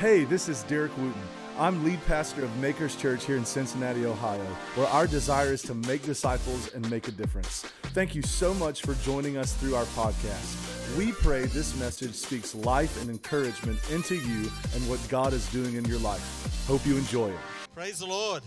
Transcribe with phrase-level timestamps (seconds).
[0.00, 1.12] Hey, this is Derek Wooten.
[1.58, 4.42] I'm lead pastor of Makers Church here in Cincinnati, Ohio,
[4.74, 7.64] where our desire is to make disciples and make a difference.
[7.92, 10.96] Thank you so much for joining us through our podcast.
[10.96, 15.74] We pray this message speaks life and encouragement into you and what God is doing
[15.74, 16.64] in your life.
[16.66, 17.40] Hope you enjoy it.
[17.74, 18.42] Praise the Lord.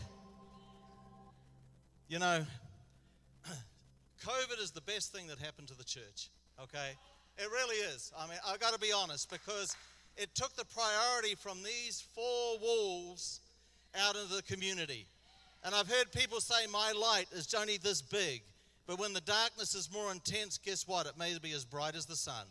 [2.07, 2.47] You know,
[4.25, 6.93] COVID is the best thing that happened to the church, okay?
[7.37, 8.11] It really is.
[8.17, 9.77] I mean, I've got to be honest because
[10.17, 13.41] it took the priority from these four walls
[13.95, 15.05] out into the community.
[15.63, 18.41] And I've heard people say, My light is only this big.
[18.85, 21.05] But when the darkness is more intense, guess what?
[21.05, 22.45] It may be as bright as the sun.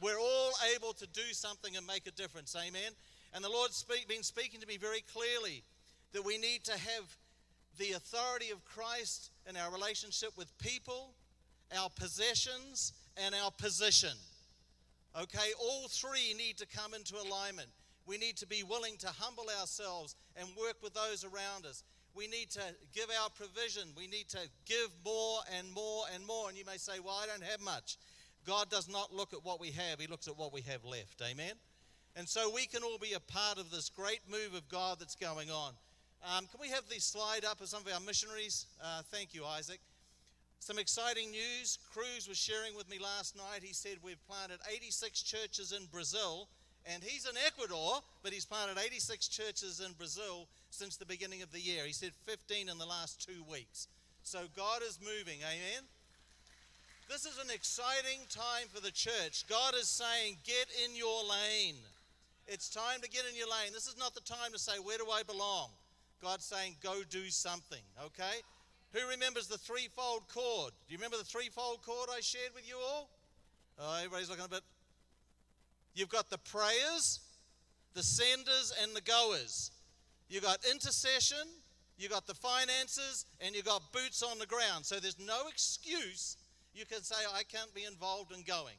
[0.00, 2.56] We're all able to do something and make a difference.
[2.56, 2.92] Amen.
[3.34, 5.62] And the Lord's speak, been speaking to me very clearly
[6.12, 7.16] that we need to have
[7.78, 11.10] the authority of Christ in our relationship with people,
[11.76, 14.16] our possessions, and our position.
[15.18, 17.68] Okay, all three need to come into alignment.
[18.06, 21.82] We need to be willing to humble ourselves and work with those around us.
[22.14, 22.62] We need to
[22.94, 23.88] give our provision.
[23.96, 26.48] We need to give more and more and more.
[26.48, 27.96] And you may say, Well, I don't have much.
[28.46, 31.20] God does not look at what we have, He looks at what we have left.
[31.28, 31.52] Amen?
[32.14, 35.16] And so we can all be a part of this great move of God that's
[35.16, 35.72] going on.
[36.24, 38.66] Um, can we have the slide up of some of our missionaries?
[38.82, 39.80] Uh, thank you, Isaac.
[40.60, 41.78] Some exciting news.
[41.92, 43.62] Cruz was sharing with me last night.
[43.62, 46.48] He said we've planted 86 churches in Brazil,
[46.84, 51.52] and he's in Ecuador, but he's planted 86 churches in Brazil since the beginning of
[51.52, 51.84] the year.
[51.84, 53.88] He said 15 in the last two weeks.
[54.22, 55.40] So God is moving.
[55.40, 55.84] Amen.
[57.08, 59.46] This is an exciting time for the church.
[59.48, 61.76] God is saying, get in your lane.
[62.46, 63.72] It's time to get in your lane.
[63.72, 65.70] This is not the time to say, where do I belong?
[66.20, 68.42] God's saying, go do something, okay?
[68.92, 70.72] Who remembers the threefold cord?
[70.86, 73.10] Do you remember the threefold cord I shared with you all?
[73.78, 74.62] Oh, everybody's looking a bit.
[75.94, 77.20] You've got the prayers,
[77.94, 79.70] the senders, and the goers.
[80.28, 81.46] You've got intercession,
[81.96, 84.84] you've got the finances, and you've got boots on the ground.
[84.84, 86.36] So there's no excuse
[86.74, 88.76] you can say, I can't be involved in going.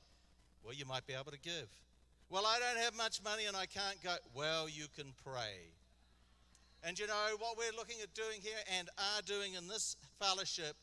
[0.63, 1.67] Well, you might be able to give.
[2.29, 4.16] Well, I don't have much money and I can't go.
[4.33, 5.73] Well, you can pray.
[6.84, 10.75] And you know what we're looking at doing here and are doing in this fellowship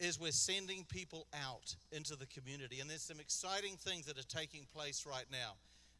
[0.00, 2.80] is we're sending people out into the community.
[2.80, 5.54] And there's some exciting things that are taking place right now.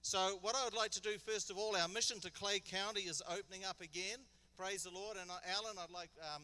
[0.05, 3.03] So, what I would like to do, first of all, our mission to Clay County
[3.03, 4.19] is opening up again.
[4.59, 5.17] Praise the Lord.
[5.21, 6.43] And uh, Alan, I'd like um,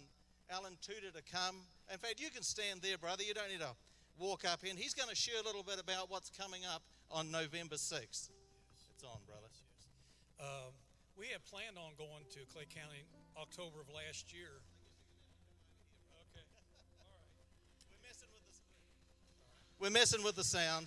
[0.49, 1.57] Alan Tudor to come.
[1.93, 3.25] In fact, you can stand there, brother.
[3.25, 3.75] You don't need to
[4.17, 4.77] walk up in.
[4.77, 8.31] He's going to share a little bit about what's coming up on November 6th.
[8.95, 9.51] It's on, brother.
[10.39, 10.73] Um,
[11.19, 13.03] we had planned on going to Clay County
[13.37, 14.63] October of last year.
[16.31, 16.47] Okay.
[17.03, 17.27] All right.
[17.91, 18.55] We're messing with the,
[19.83, 20.87] we're messing with the sound.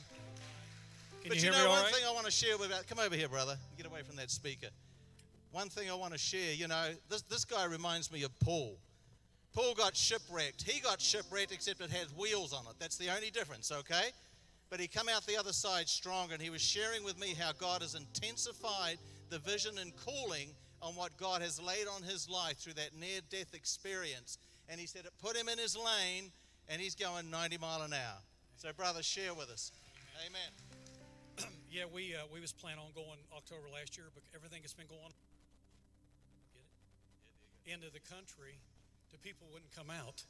[1.22, 1.94] Can but you, you, know, me one right?
[1.94, 3.58] thing I want to share with come over here, brother.
[3.76, 4.70] Get away from that speaker.
[5.52, 8.78] One thing I want to share, you know, this, this guy reminds me of Paul.
[9.54, 10.64] Paul got shipwrecked.
[10.64, 12.76] He got shipwrecked, except it had wheels on it.
[12.80, 14.12] That's the only difference, okay?
[14.70, 17.52] But he come out the other side stronger, and he was sharing with me how
[17.52, 18.98] God has intensified
[19.32, 20.50] the vision and calling
[20.82, 24.38] on what God has laid on his life through that near death experience.
[24.70, 26.32] And he said it put him in his lane,
[26.70, 28.20] and he's going 90 mile an hour.
[28.58, 29.72] So, brother, share with us.
[30.28, 30.52] Amen.
[31.72, 34.88] Yeah, we uh, we was planning on going October last year, but everything that's been
[34.88, 35.14] going
[37.66, 37.86] get it?
[37.86, 38.60] into the country,
[39.14, 40.22] the people wouldn't come out.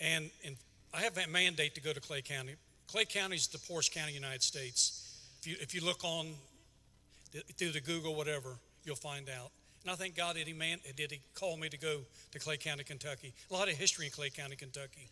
[0.00, 0.56] And and
[0.92, 2.56] I have that mandate to go to Clay County.
[2.88, 5.30] Clay County is the poorest county in the United States.
[5.38, 6.34] If you if you look on
[7.56, 9.50] through the Google whatever, you'll find out.
[9.82, 11.98] And I thank God that he man did he call me to go
[12.32, 13.34] to Clay County, Kentucky.
[13.50, 15.08] A lot of history in Clay County, Kentucky.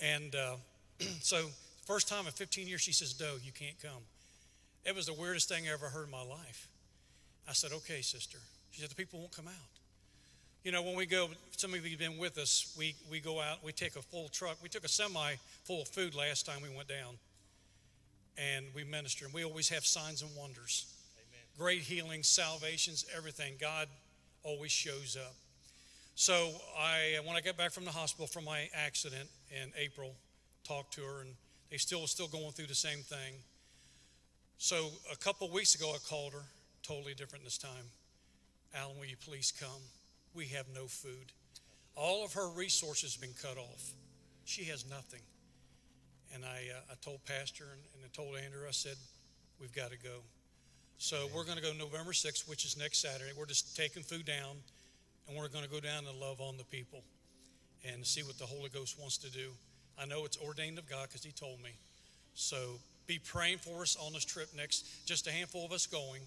[0.00, 0.56] And uh,
[1.20, 1.46] so,
[1.86, 4.02] first time in 15 years, she says, "No, you can't come.
[4.84, 6.68] It was the weirdest thing I ever heard in my life.
[7.48, 8.38] I said, okay, sister.
[8.70, 9.54] She said, the people won't come out.
[10.64, 13.40] You know, when we go, some of you have been with us, we, we go
[13.40, 14.58] out, we take a full truck.
[14.62, 17.16] We took a semi full of food last time we went down.
[18.38, 19.24] And we minister.
[19.24, 20.86] And we always have signs and wonders.
[21.58, 23.54] Great healings, salvations, everything.
[23.60, 23.88] God
[24.42, 25.34] always shows up.
[26.14, 30.14] So I, when I got back from the hospital from my accident in April,
[30.64, 31.30] talked to her, and
[31.70, 33.34] they still still going through the same thing.
[34.58, 36.44] So a couple weeks ago, I called her,
[36.82, 37.90] totally different this time.
[38.74, 39.82] Alan, will you please come?
[40.34, 41.32] We have no food.
[41.94, 43.90] All of her resources have been cut off.
[44.44, 45.20] She has nothing.
[46.34, 48.96] And I, uh, I told Pastor and, and I told Andrew, I said,
[49.60, 50.20] we've got to go.
[51.02, 53.32] So we're going to go November 6th, which is next Saturday.
[53.36, 54.54] We're just taking food down,
[55.26, 57.02] and we're going to go down and love on the people
[57.84, 59.50] and see what the Holy Ghost wants to do.
[59.98, 61.70] I know it's ordained of God because He told me.
[62.34, 62.78] So
[63.08, 65.04] be praying for us on this trip next.
[65.04, 66.20] Just a handful of us going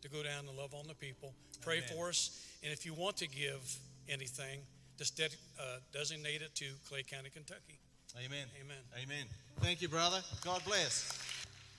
[0.00, 1.34] to go down and love on the people.
[1.60, 1.90] Pray Amen.
[1.94, 2.42] for us.
[2.62, 3.60] And if you want to give
[4.08, 4.60] anything,
[4.96, 5.26] just de-
[5.60, 7.78] uh, designate it to Clay County, Kentucky.
[8.16, 8.46] Amen.
[8.64, 8.76] Amen.
[8.96, 9.26] Amen.
[9.60, 10.22] Thank you, brother.
[10.42, 11.21] God bless.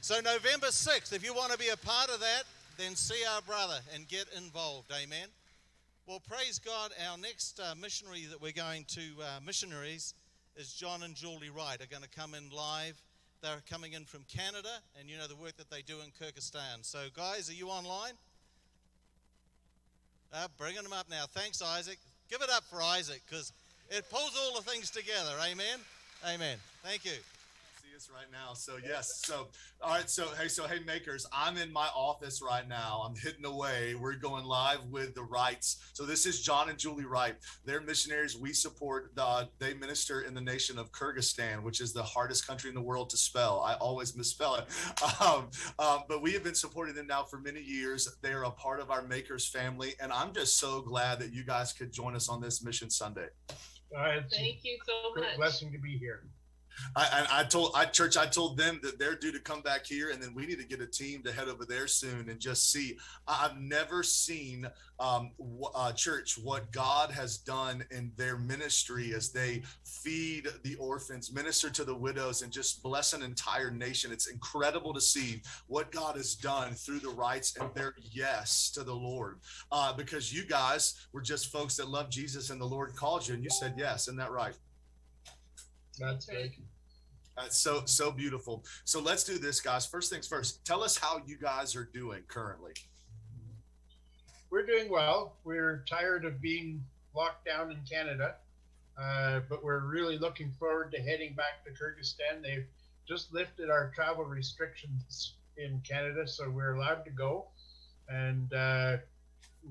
[0.04, 2.44] So, November 6th, if you want to be a part of that,
[2.78, 4.92] then see our brother and get involved.
[4.92, 5.30] Amen.
[6.06, 6.92] Well, praise God.
[7.10, 10.14] Our next uh, missionary that we're going to, uh, missionaries,
[10.58, 13.02] is John and Julie Wright, are going to come in live.
[13.42, 14.68] They're coming in from Canada,
[15.00, 16.82] and you know the work that they do in Kyrgyzstan.
[16.82, 18.16] So, guys, are you online?
[20.34, 21.24] Uh, bringing them up now.
[21.30, 21.98] Thanks, Isaac.
[22.30, 23.54] Give it up for Isaac because
[23.90, 25.32] it pulls all the things together.
[25.50, 25.80] Amen.
[26.28, 26.58] Amen.
[26.84, 27.14] Thank you.
[28.04, 28.54] See us right now.
[28.54, 29.22] So yes.
[29.26, 29.48] So
[29.82, 30.10] all right.
[30.10, 30.48] So hey.
[30.48, 31.26] So hey, makers.
[31.34, 33.04] I'm in my office right now.
[33.06, 33.96] I'm hidden away.
[33.96, 35.92] We're going live with the Wrights.
[35.94, 37.36] So this is John and Julie Wright.
[37.66, 38.38] They're missionaries.
[38.38, 39.12] We support.
[39.18, 42.82] Uh, they minister in the nation of Kyrgyzstan, which is the hardest country in the
[42.82, 43.62] world to spell.
[43.62, 44.66] I always misspell it.
[45.24, 45.50] Um,
[45.80, 48.10] um, but we have been supporting them now for many years.
[48.22, 51.44] They are a part of our makers family, and I'm just so glad that you
[51.44, 53.28] guys could join us on this mission Sunday.
[53.96, 55.38] Uh, Thank you so a great much.
[55.38, 56.24] blessing to be here.
[56.96, 59.86] I, I, I told I church I told them that they're due to come back
[59.86, 62.40] here, and then we need to get a team to head over there soon and
[62.40, 62.98] just see.
[63.28, 64.68] I- I've never seen
[65.00, 65.32] um,
[65.76, 71.70] uh, church what God has done in their ministry as they feed the orphans, minister
[71.72, 74.12] to the widows, and just bless an entire nation.
[74.12, 78.84] It's incredible to see what God has done through the Wrights and their yes to
[78.84, 79.40] the Lord.
[79.72, 83.34] Uh, because you guys were just folks that love Jesus, and the Lord called you,
[83.34, 84.04] and you said yes.
[84.04, 84.56] Isn't that right?
[86.00, 86.38] That's right.
[86.38, 86.60] great.
[87.36, 88.64] That's so so beautiful.
[88.86, 89.86] So let's do this, guys.
[89.86, 90.64] First things first.
[90.66, 92.74] Tell us how you guys are doing currently.
[94.52, 95.38] We're doing well.
[95.44, 96.84] We're tired of being
[97.16, 98.36] locked down in Canada,
[99.00, 102.44] uh, but we're really looking forward to heading back to Kyrgyzstan.
[102.44, 102.68] They've
[103.08, 107.48] just lifted our travel restrictions in Canada, so we're allowed to go,
[108.10, 108.98] and uh,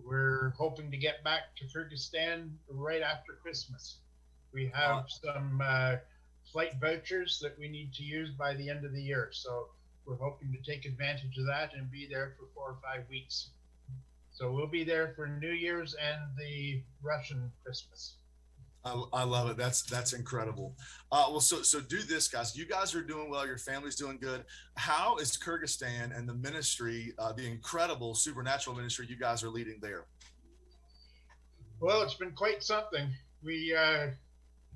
[0.04, 3.98] we're hoping to get back to Kyrgyzstan right after Christmas.
[4.52, 5.96] We have some uh,
[6.52, 9.68] flight vouchers that we need to use by the end of the year, so
[10.04, 13.50] we're hoping to take advantage of that and be there for four or five weeks.
[14.32, 18.14] So we'll be there for New Year's and the Russian Christmas.
[18.84, 19.56] I, I love it.
[19.56, 20.74] That's that's incredible.
[21.12, 22.56] Uh, well, so so do this, guys.
[22.56, 23.46] You guys are doing well.
[23.46, 24.44] Your family's doing good.
[24.76, 29.78] How is Kyrgyzstan and the ministry, uh, the incredible supernatural ministry you guys are leading
[29.80, 30.06] there?
[31.78, 33.08] Well, it's been quite something.
[33.44, 34.08] We uh,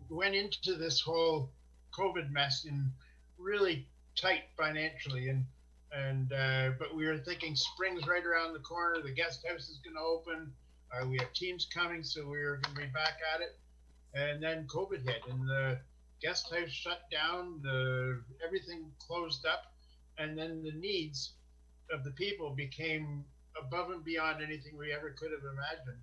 [0.08, 1.50] went into this whole
[1.96, 2.90] COVID mess in
[3.38, 5.44] really tight financially, and
[5.93, 9.00] and uh, but we were thinking spring's right around the corner.
[9.02, 10.52] The guest house is going to open.
[10.93, 13.58] Uh, we have teams coming, so we are going to be back at it.
[14.14, 15.78] And then COVID hit, and the
[16.22, 17.60] guest house shut down.
[17.62, 19.72] The everything closed up,
[20.19, 21.32] and then the needs
[21.92, 23.25] of the people became
[23.60, 26.02] above and beyond anything we ever could have imagined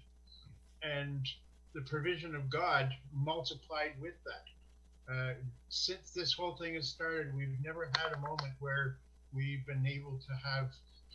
[0.83, 1.27] and
[1.73, 4.43] the provision of God multiplied with that.
[5.11, 5.33] Uh,
[5.69, 8.97] since this whole thing has started, we've never had a moment where
[9.33, 10.71] we've been able to have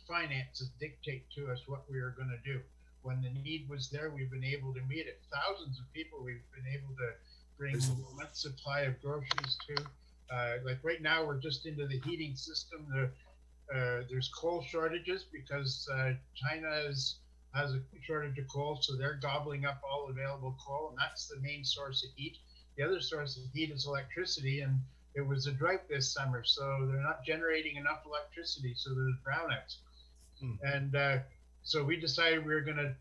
[0.07, 2.59] finances dictate to us what we are going to do.
[3.01, 5.21] When the need was there, we've been able to meet it.
[5.31, 7.09] Thousands of people we've been able to
[7.57, 9.83] bring a month's supply of groceries to.
[10.33, 12.85] Uh, like right now, we're just into the heating system.
[12.89, 13.03] The,
[13.75, 17.19] uh, there's coal shortages because uh, China is
[17.53, 21.39] has a shortage of coal, so they're gobbling up all available coal, and that's the
[21.41, 22.37] main source of heat.
[22.79, 24.79] The other source of heat is electricity, and
[25.13, 29.79] it was a drought this summer, so they're not generating enough electricity, so there's brownouts.
[30.39, 30.53] Hmm.
[30.63, 31.17] And uh,
[31.61, 32.95] so we decided we were going to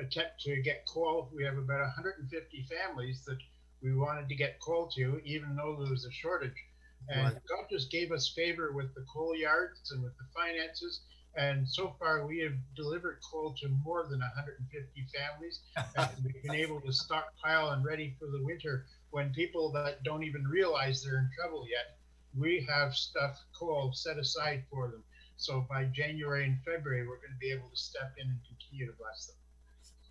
[0.00, 1.32] attempt to get coal.
[1.34, 3.38] We have about 150 families that
[3.82, 6.62] we wanted to get coal to, even though there was a shortage.
[7.08, 7.42] And Right.
[7.48, 11.00] God just gave us favor with the coal yards and with the finances.
[11.34, 15.60] And so far, we have delivered coal to more than 150 families.
[15.96, 20.22] and we've been able to stockpile and ready for the winter when people that don't
[20.22, 21.98] even realize they're in trouble yet,
[22.36, 25.02] we have stuff called set aside for them.
[25.36, 28.86] So by January and February, we're going to be able to step in and continue
[28.86, 29.36] to bless them.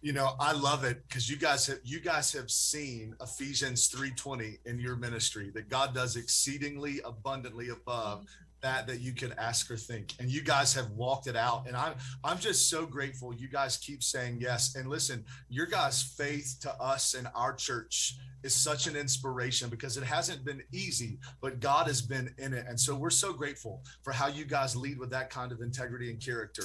[0.02, 4.60] You know, I love it because you guys have you guys have seen Ephesians 3:20
[4.66, 8.47] in your ministry that God does exceedingly abundantly above mm-hmm.
[8.62, 10.14] That that you can ask or think.
[10.20, 11.66] And you guys have walked it out.
[11.68, 14.76] And i'm i'm just so grateful you guys keep saying yes.
[14.76, 19.98] And listen your guys faith to us and our church is such an inspiration because
[19.98, 22.66] it hasn't been easy but god has been in it.
[22.68, 26.10] And so we're so grateful for how you guys lead with that kind of integrity
[26.10, 26.64] and character.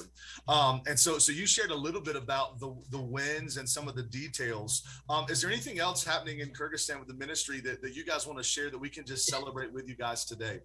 [0.48, 3.88] Um, and so so you shared a little bit about the the wins and some
[3.88, 4.82] of the details.
[5.08, 8.26] Um, is there anything else happening in kyrgyzstan with the ministry that, that you guys
[8.26, 10.60] want to share that we can just celebrate with you guys today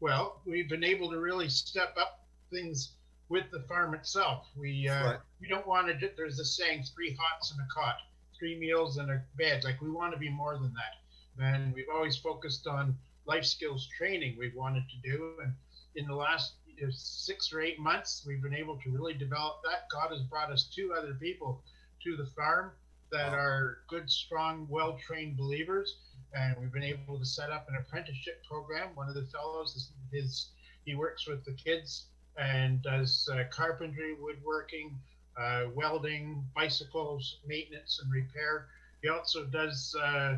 [0.00, 2.92] Well, we've been able to really step up things
[3.28, 4.46] with the farm itself.
[4.56, 5.20] We uh, Right.
[5.40, 5.94] we don't want to.
[5.94, 7.96] do- There's a saying: three hots and a cot,
[8.38, 9.62] three meals and a bed.
[9.64, 11.44] Like we want to be more than that.
[11.44, 14.36] And we've always focused on life skills training.
[14.38, 15.54] We've wanted to do, and
[15.94, 19.88] in the last uh, six or eight months, we've been able to really develop that.
[19.92, 21.62] God has brought us two other people
[22.04, 22.72] to the farm
[23.12, 23.38] that Wow.
[23.38, 25.96] are good, strong, well-trained believers,
[26.34, 28.88] and we've been able to set up an apprenticeship program.
[28.94, 30.48] One of the fellows is his
[30.84, 32.06] he works with the kids
[32.38, 34.98] and does uh, carpentry, woodworking,
[35.38, 38.68] uh, welding, bicycles, maintenance, and repair.
[39.02, 40.36] He also does uh,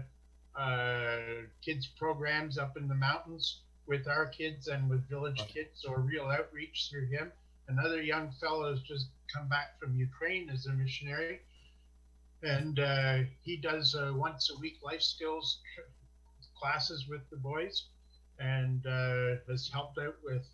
[0.59, 1.19] uh,
[1.65, 5.99] kids programs up in the mountains with our kids and with village kids, so a
[5.99, 7.33] real outreach through him.
[7.69, 11.41] Another young fellow has just come back from Ukraine as a missionary,
[12.43, 15.61] and uh, he does uh, once a week life skills
[16.63, 17.87] classes with the boys,
[18.39, 20.47] and uh, has helped out with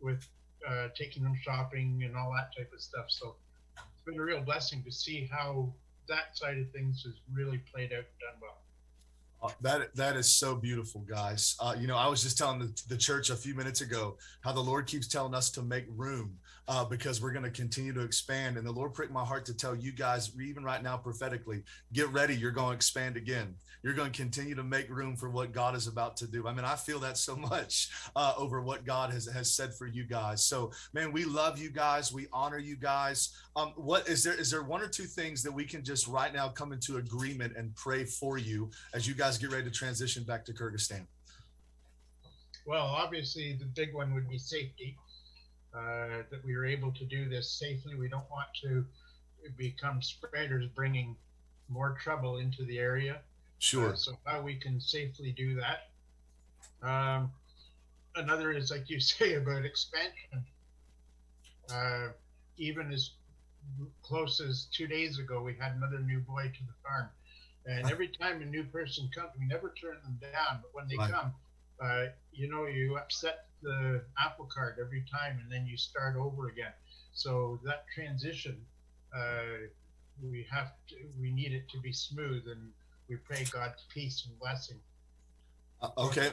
[0.00, 0.26] with
[0.68, 3.06] uh, taking them shopping and all that type of stuff.
[3.08, 3.34] So
[3.76, 5.72] it's been a real blessing to see how
[6.08, 8.58] that side of things has really played out and done well.
[9.42, 11.56] Uh, That that is so beautiful, guys.
[11.60, 14.52] Uh, you know, I was just telling the, the church a few minutes ago how
[14.52, 16.38] the Lord keeps telling us to make room
[16.68, 18.56] uh, because we're going to continue to expand.
[18.56, 22.08] And the Lord pricked my heart to tell you guys, even right now, prophetically, get
[22.08, 22.34] ready.
[22.34, 23.54] You're going to expand again.
[23.82, 26.48] You're going to continue to make room for what God is about to do.
[26.48, 29.86] I mean, I feel that so much uh, over what God has has said for
[29.86, 30.44] you guys.
[30.44, 32.12] So, man, we love you guys.
[32.12, 33.34] We honor you guys.
[33.54, 34.34] Um, what is there?
[34.34, 37.54] Is there one or two things that we can just right now come into agreement
[37.56, 41.06] and pray for you as you guys get ready to transition back to Kyrgyzstan?
[42.66, 44.96] Well, obviously, the big one would be safety.
[45.76, 47.94] Uh, that we are able to do this safely.
[47.94, 48.84] We don't want to
[49.58, 51.16] become spreaders, bringing
[51.68, 53.18] more trouble into the area.
[53.58, 53.92] Sure.
[53.92, 55.90] Uh, so how we can safely do that.
[56.82, 57.30] Um,
[58.14, 60.44] another is like you say about expansion.
[61.70, 62.08] Uh,
[62.56, 63.10] even as
[64.02, 67.08] close as two days ago, we had another new boy to the farm,
[67.66, 70.60] and every time a new person comes, we never turn them down.
[70.62, 71.10] But when they Right.
[71.10, 71.34] come,
[71.82, 76.48] uh, you know, you upset the apple cart every time, and then you start over
[76.48, 76.72] again.
[77.12, 78.60] So that transition,
[79.14, 79.68] uh,
[80.22, 82.70] we have to, we need it to be smooth, and
[83.08, 84.78] we pray God's peace and blessing.
[85.80, 86.32] Uh, okay.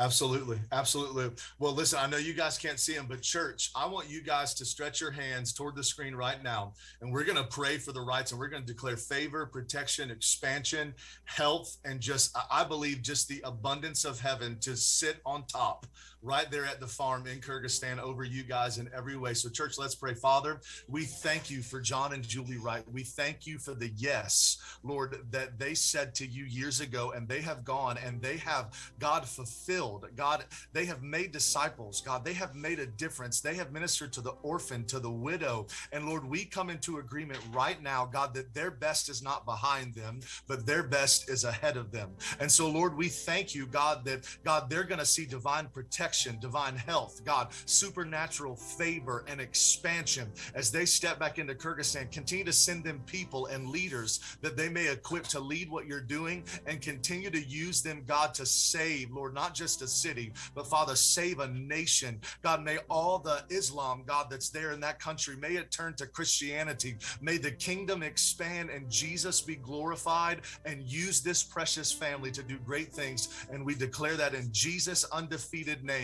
[0.00, 0.58] Absolutely.
[0.72, 1.30] Absolutely.
[1.58, 4.54] Well, listen, I know you guys can't see him, but church, I want you guys
[4.54, 6.72] to stretch your hands toward the screen right now.
[7.02, 10.10] And we're going to pray for the Wrights and we're going to declare favor, protection,
[10.10, 10.94] expansion,
[11.26, 15.86] health, and just, I- believe, just the abundance of heaven to sit on top
[16.22, 19.34] right there at the farm in Kyrgyzstan over you guys in every way.
[19.34, 20.14] So, church, let's pray.
[20.14, 22.84] Father, we thank you for John and Julie Wright.
[22.90, 27.28] We thank you for the yes, Lord, that they said to you years ago, and
[27.28, 30.06] they have gone and they have, God, fulfilled.
[30.16, 32.00] God, they have made disciples.
[32.00, 33.40] God, they have made a difference.
[33.40, 35.66] They have ministered to the orphan, to the widow.
[35.92, 39.94] And Lord, we come into agreement right now, God, that their best is not behind
[39.94, 42.10] them, but their best is ahead of them.
[42.40, 46.09] And so, Lord, we thank you, God, that God, they're going to see divine protection,
[46.40, 52.10] divine health, God, supernatural favor and expansion as they step back into Kyrgyzstan.
[52.10, 56.00] Continue to send them people and leaders that they may equip to lead what you're
[56.00, 60.66] doing and continue to use them, God, to save, Lord, not just a city, but
[60.66, 62.20] Father, save a nation.
[62.42, 66.06] God, may all the Islam, God, that's there in that country, may it turn to
[66.06, 66.96] Christianity.
[67.20, 72.58] May the kingdom expand and Jesus be glorified and use this precious family to do
[72.58, 73.46] great things.
[73.52, 75.99] And we declare that in Jesus' undefeated name.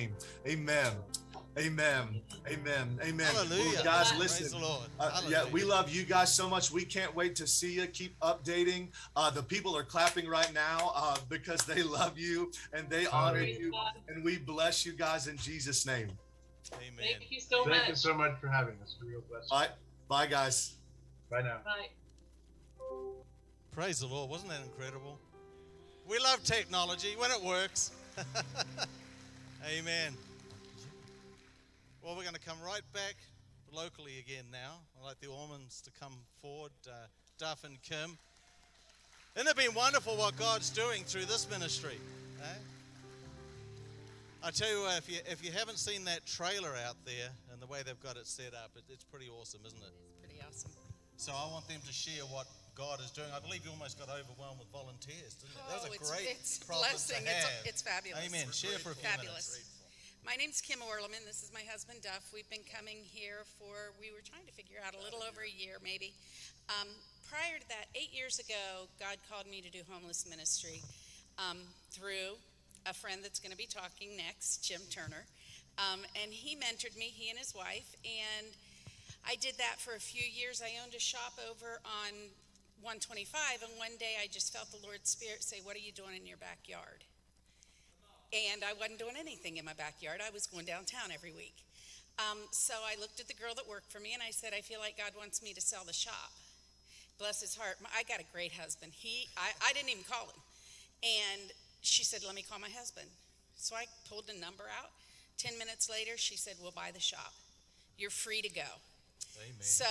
[0.46, 0.92] Amen.
[1.58, 2.20] Amen.
[2.46, 2.98] Amen.
[3.02, 3.26] Amen.
[3.34, 3.64] Hallelujah.
[3.76, 4.60] Well, guys, Praise listen.
[4.60, 4.88] the Lord.
[5.00, 6.70] Uh, yeah, we love you guys so much.
[6.70, 7.86] We can't wait to see you.
[7.86, 8.88] Keep updating.
[9.16, 13.38] Uh, the people are clapping right now uh, because they love you and they honor
[13.38, 13.72] Praise you.
[14.08, 16.08] And we bless you guys in Jesus' name.
[16.74, 17.06] Amen.
[17.18, 17.98] Thank you so Thank you much.
[17.98, 18.96] so much for having us.
[19.00, 19.48] Real blessing.
[19.50, 19.68] Bye.
[20.08, 20.74] Bye, guys.
[21.30, 21.58] Bye now.
[21.64, 21.88] Bye.
[23.72, 24.28] Praise the Lord.
[24.30, 25.18] Wasn't that incredible?
[26.08, 27.92] We love technology when it works.
[29.66, 30.12] Amen.
[32.00, 33.16] Well, we're going to come right back
[33.72, 34.78] locally again now.
[34.96, 36.92] I'd like the Ormans to come forward, uh,
[37.36, 38.16] Duff and Kim.
[39.34, 41.98] Isn't it been wonderful what God's doing through this ministry?
[42.42, 42.58] eh?
[44.44, 47.66] I tell you, if you if you haven't seen that trailer out there and the
[47.66, 49.92] way they've got it set up, it, it's pretty awesome, isn't it?
[50.06, 50.70] It's pretty awesome.
[51.16, 52.46] So I want them to share what
[52.76, 53.32] God is doing.
[53.32, 55.64] I believe you almost got overwhelmed with volunteers, didn't it?
[55.72, 57.24] That was a Oh, it's, great it's blessing.
[57.24, 58.20] It's, it's fabulous.
[58.20, 58.52] Amen.
[58.52, 59.48] Share for a few Fabulous.
[59.48, 59.72] minutes.
[60.28, 61.24] My name's Kim Orleman.
[61.24, 62.28] This is my husband Duff.
[62.36, 65.48] We've been coming here for, we were trying to figure out a little over a
[65.48, 66.12] year maybe.
[66.68, 66.92] Um,
[67.32, 70.84] prior to that, eight years ago, God called me to do homeless ministry
[71.40, 71.64] um,
[71.96, 72.36] through
[72.84, 75.24] a friend that's going to be talking next, Jim Turner.
[75.80, 78.52] Um, and he mentored me, he and his wife, and
[79.24, 80.60] I did that for a few years.
[80.60, 82.12] I owned a shop over on
[82.82, 86.16] 125, and one day I just felt the Lord's Spirit say, What are you doing
[86.16, 87.04] in your backyard?
[88.34, 90.20] And I wasn't doing anything in my backyard.
[90.20, 91.54] I was going downtown every week.
[92.18, 94.60] Um, so I looked at the girl that worked for me and I said, I
[94.60, 96.32] feel like God wants me to sell the shop.
[97.18, 97.76] Bless his heart.
[97.96, 98.92] I got a great husband.
[98.94, 100.40] He, I, I didn't even call him.
[101.02, 103.06] And she said, Let me call my husband.
[103.56, 104.90] So I pulled the number out.
[105.38, 107.32] 10 minutes later, she said, We'll buy the shop.
[107.96, 108.68] You're free to go.
[109.38, 109.54] Amen.
[109.60, 109.84] So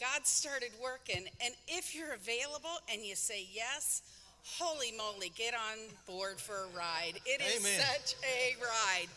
[0.00, 1.26] God started working.
[1.44, 4.02] And if you're available and you say yes,
[4.44, 7.20] holy moly, get on board for a ride.
[7.24, 7.80] It is Amen.
[7.80, 9.08] such a ride.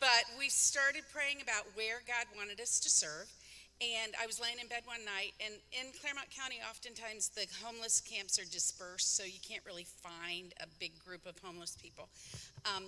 [0.00, 3.30] But we started praying about where God wanted us to serve.
[3.80, 8.00] And I was laying in bed one night, and in Clermont County, oftentimes the homeless
[8.00, 12.08] camps are dispersed, so you can't really find a big group of homeless people.
[12.64, 12.84] Um,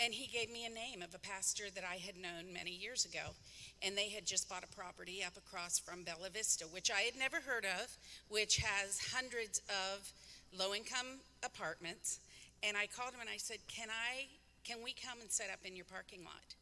[0.00, 3.04] and he gave me a name of a pastor that I had known many years
[3.04, 3.36] ago.
[3.82, 7.16] And they had just bought a property up across from Bella Vista, which I had
[7.16, 7.96] never heard of,
[8.28, 10.10] which has hundreds of
[10.58, 12.20] low income apartments.
[12.62, 14.26] And I called him and I said, Can I
[14.64, 16.56] can we come and set up in your parking lot?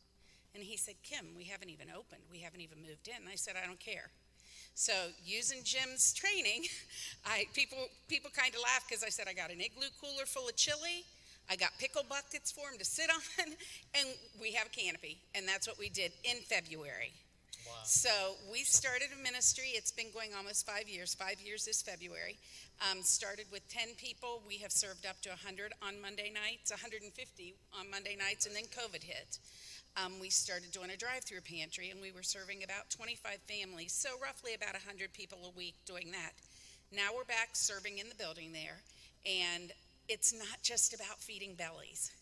[0.54, 2.22] And he said, Kim, we haven't even opened.
[2.30, 3.16] We haven't even moved in.
[3.16, 4.10] And I said, I don't care.
[4.74, 4.92] So
[5.24, 6.64] using Jim's training,
[7.26, 7.78] I people
[8.08, 11.04] people kind of laugh because I said I got an igloo cooler full of chili.
[11.52, 13.52] I got pickle buckets for him to sit on,
[13.92, 14.08] and
[14.40, 17.12] we have a canopy, and that's what we did in February.
[17.68, 17.74] Wow.
[17.84, 18.08] So
[18.50, 19.76] we started a ministry.
[19.76, 21.14] It's been going almost five years.
[21.14, 22.38] Five years this February.
[22.90, 24.40] Um, started with 10 people.
[24.48, 27.04] We have served up to 100 on Monday nights, 150
[27.78, 29.38] on Monday nights, and then COVID hit.
[30.02, 34.08] Um, we started doing a drive-through pantry, and we were serving about 25 families, so
[34.22, 36.32] roughly about 100 people a week doing that.
[36.90, 38.80] Now we're back serving in the building there,
[39.28, 39.70] and
[40.08, 42.12] it's not just about feeding bellies;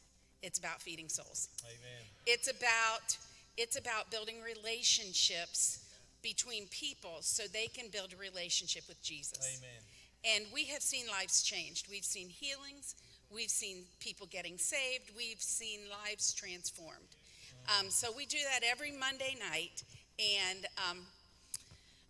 [0.42, 1.48] it's about feeding souls.
[1.64, 2.04] Amen.
[2.26, 3.16] It's about
[3.56, 5.84] it's about building relationships
[6.22, 9.58] between people so they can build a relationship with Jesus.
[9.58, 9.80] Amen.
[10.36, 11.88] And we have seen lives changed.
[11.90, 12.94] We've seen healings.
[13.30, 15.10] We've seen people getting saved.
[15.16, 17.16] We've seen lives transformed.
[17.78, 19.84] Um, so we do that every Monday night.
[20.18, 20.98] And um,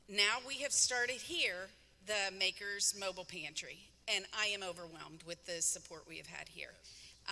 [0.09, 1.69] now we have started here
[2.07, 3.90] the Makers Mobile Pantry.
[4.15, 6.73] And I am overwhelmed with the support we have had here.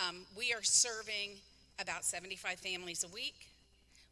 [0.07, 1.37] Um, we are serving
[1.79, 3.47] about 75 families a week.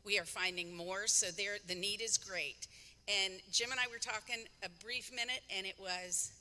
[0.05, 2.67] We are finding more, so there the need is great.
[3.07, 6.31] And Jim and I were talking a brief minute, and it was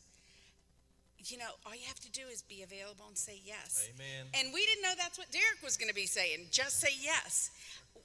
[1.31, 3.89] you know, all you have to do is be available and say yes.
[3.95, 4.27] Amen.
[4.35, 6.47] And we didn't know that's what Derek was going to be saying.
[6.51, 7.51] Just say yes.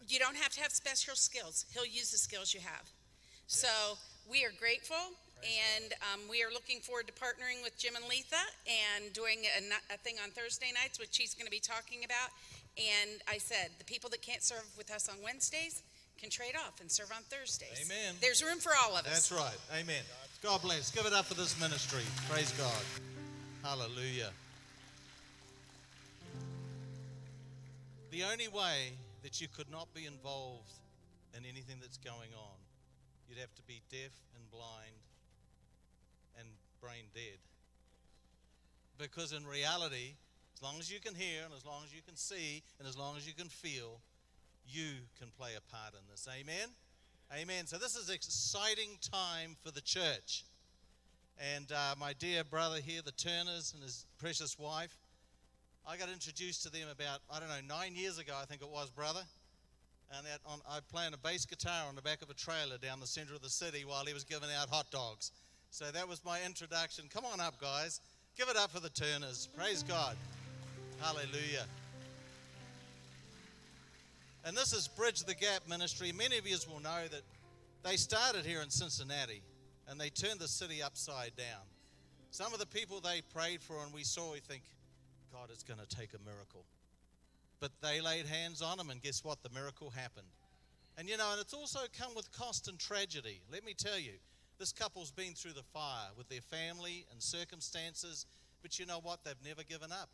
[0.07, 1.65] You don't have to have special skills.
[1.73, 2.81] He'll use the skills you have.
[3.47, 3.61] Yes.
[3.61, 3.97] So
[4.29, 8.41] we are grateful, and um, we are looking forward to partnering with Jim and Letha
[8.67, 12.29] and doing a, a thing on Thursday nights, which he's going to be talking about.
[12.77, 15.83] And I said, the people that can't serve with us on Wednesdays
[16.19, 17.85] can trade off and serve on Thursdays.
[17.85, 18.15] Amen.
[18.21, 19.29] There's room for all of us.
[19.29, 19.57] That's right.
[19.79, 20.03] Amen.
[20.43, 20.91] God bless.
[20.91, 22.03] Give it up for this ministry.
[22.29, 22.81] Praise God.
[23.63, 24.29] Hallelujah.
[28.11, 30.73] The only way that you could not be involved
[31.37, 32.57] in anything that's going on,
[33.29, 34.99] you'd have to be deaf and blind
[36.81, 37.39] brain dead.
[38.97, 40.15] Because in reality,
[40.55, 42.97] as long as you can hear and as long as you can see and as
[42.97, 44.01] long as you can feel,
[44.65, 46.27] you can play a part in this.
[46.27, 46.69] Amen?
[47.33, 47.65] Amen.
[47.65, 50.43] So this is an exciting time for the church.
[51.55, 54.95] And uh, my dear brother here, the Turners, and his precious wife,
[55.87, 58.69] I got introduced to them about, I don't know, nine years ago, I think it
[58.69, 59.21] was, brother.
[60.15, 63.07] And on, I playing a bass guitar on the back of a trailer down the
[63.07, 65.31] center of the city while he was giving out hot dogs.
[65.71, 67.05] So that was my introduction.
[67.09, 68.01] Come on up, guys.
[68.37, 69.47] Give it up for the Turners.
[69.57, 70.17] Praise God.
[70.99, 71.65] Hallelujah.
[74.43, 76.11] And this is Bridge the Gap Ministry.
[76.11, 77.21] Many of you will know that
[77.83, 79.41] they started here in Cincinnati
[79.87, 81.63] and they turned the city upside down.
[82.31, 84.63] Some of the people they prayed for and we saw, we think,
[85.31, 86.65] God is going to take a miracle.
[87.61, 89.41] But they laid hands on them, and guess what?
[89.41, 90.27] The miracle happened.
[90.97, 93.39] And you know, and it's also come with cost and tragedy.
[93.49, 94.13] Let me tell you,
[94.61, 98.27] this couple's been through the fire with their family and circumstances,
[98.61, 99.23] but you know what?
[99.23, 100.07] They've never given up.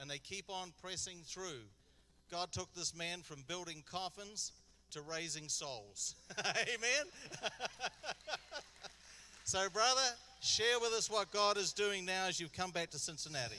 [0.00, 1.62] And they keep on pressing through.
[2.28, 4.50] God took this man from building coffins
[4.90, 6.16] to raising souls.
[6.40, 7.06] Amen.
[9.44, 10.00] So, brother,
[10.42, 13.54] share with us what God is doing now as you've come back to Cincinnati.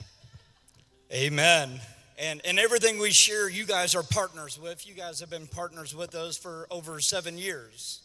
[1.10, 1.80] Amen.
[2.18, 4.86] And, and everything we share, you guys are partners with.
[4.86, 8.02] You guys have been partners with us for over seven years.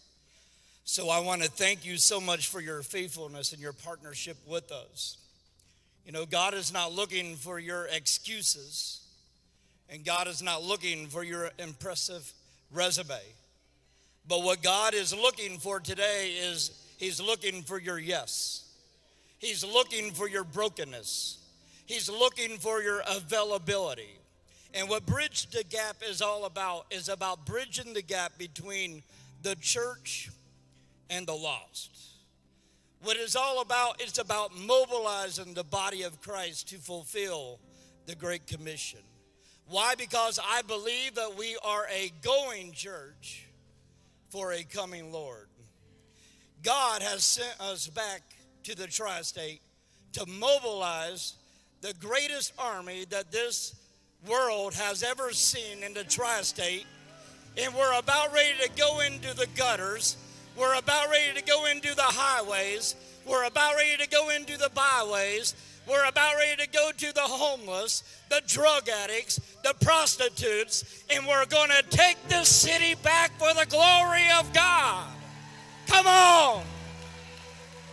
[0.85, 4.69] So I want to thank you so much for your faithfulness and your partnership with
[4.71, 5.17] us.
[6.05, 8.99] You know, God is not looking for your excuses,
[9.89, 12.29] and God is not looking for your impressive
[12.69, 13.21] resume.
[14.27, 18.69] But what God is looking for today is He's looking for your yes.
[19.39, 21.37] He's looking for your brokenness.
[21.85, 24.19] He's looking for your availability.
[24.73, 29.03] And what Bridge the Gap is all about is about bridging the gap between
[29.43, 30.29] the church
[31.09, 31.89] and the lost.
[33.03, 37.59] What it's all about is about mobilizing the body of Christ to fulfill
[38.05, 38.99] the Great Commission.
[39.67, 39.95] Why?
[39.95, 43.47] Because I believe that we are a going church
[44.29, 45.47] for a coming Lord.
[46.63, 48.21] God has sent us back
[48.63, 49.61] to the tri state
[50.13, 51.33] to mobilize
[51.81, 53.75] the greatest army that this
[54.27, 56.85] world has ever seen in the tri state.
[57.57, 60.17] And we're about ready to go into the gutters.
[60.57, 62.95] We're about ready to go into the highways.
[63.25, 65.55] We're about ready to go into the byways.
[65.87, 71.45] We're about ready to go to the homeless, the drug addicts, the prostitutes, and we're
[71.45, 75.07] going to take this city back for the glory of God.
[75.87, 76.63] Come on.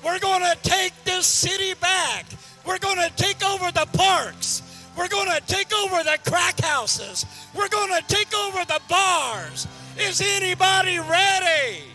[0.04, 2.26] We're going to take this city back.
[2.66, 4.62] We're going to take over the parks.
[4.96, 7.24] We're going to take over the crack houses.
[7.54, 9.66] We're going to take over the bars.
[9.98, 11.89] Is anybody ready?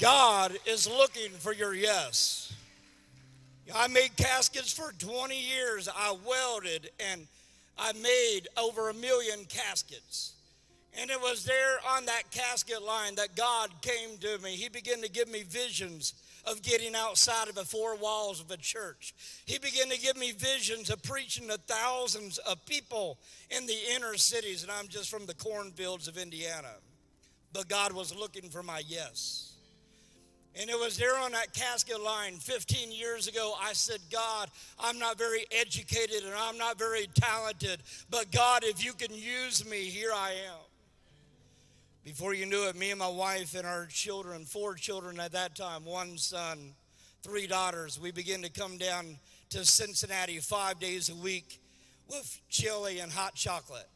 [0.00, 2.54] God is looking for your yes.
[3.74, 5.88] I made caskets for 20 years.
[5.94, 7.26] I welded and
[7.78, 10.32] I made over a million caskets.
[10.98, 14.52] And it was there on that casket line that God came to me.
[14.52, 16.14] He began to give me visions
[16.46, 19.14] of getting outside of the four walls of a church.
[19.44, 23.18] He began to give me visions of preaching to thousands of people
[23.50, 26.72] in the inner cities, and I'm just from the cornfields of Indiana.
[27.52, 29.49] But God was looking for my yes.
[30.58, 33.54] And it was there on that casket line 15 years ago.
[33.62, 38.84] I said, God, I'm not very educated and I'm not very talented, but God, if
[38.84, 40.58] you can use me, here I am.
[42.04, 45.54] Before you knew it, me and my wife and our children, four children at that
[45.54, 46.74] time, one son,
[47.22, 49.18] three daughters, we began to come down
[49.50, 51.60] to Cincinnati five days a week
[52.08, 53.88] with chili and hot chocolate.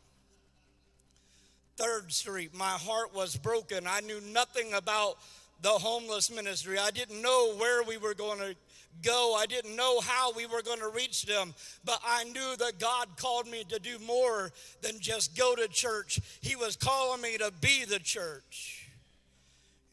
[1.77, 3.87] Third Street, my heart was broken.
[3.89, 5.19] I knew nothing about
[5.65, 6.79] the homeless ministry.
[6.79, 8.55] I didn't know where we were going to
[9.03, 9.35] go.
[9.35, 11.55] I didn't know how we were going to reach them,
[11.87, 16.21] but I knew that God called me to do more than just go to church.
[16.43, 18.91] He was calling me to be the church.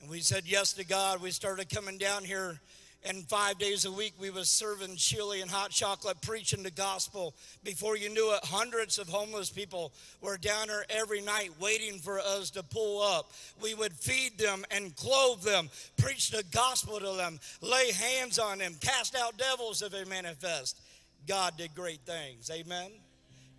[0.01, 1.21] And we said yes to God.
[1.21, 2.59] We started coming down here
[3.03, 7.33] and five days a week we was serving chili and hot chocolate preaching the gospel.
[7.63, 12.19] Before you knew it hundreds of homeless people were down there every night waiting for
[12.19, 13.31] us to pull up.
[13.61, 18.59] We would feed them and clothe them preach the gospel to them lay hands on
[18.59, 20.79] them cast out devils if they manifest.
[21.27, 22.49] God did great things.
[22.51, 22.91] Amen.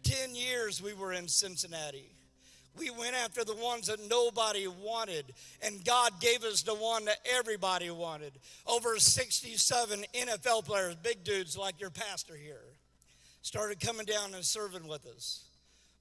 [0.05, 2.12] 10 years we were in cincinnati
[2.79, 5.27] we went after the ones that nobody wanted,
[5.63, 8.33] and God gave us the one that everybody wanted.
[8.67, 12.65] Over 67 NFL players, big dudes like your pastor here,
[13.43, 15.45] started coming down and serving with us.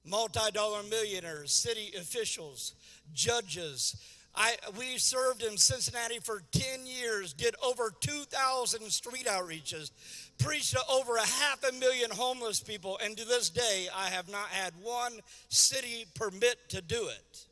[0.04, 2.74] Multi dollar millionaires, city officials,
[3.14, 3.96] judges,
[4.34, 9.90] I, we served in Cincinnati for 10 years, did over 2,000 street outreaches,
[10.38, 14.30] preached to over a half a million homeless people, and to this day, I have
[14.30, 17.46] not had one city permit to do it.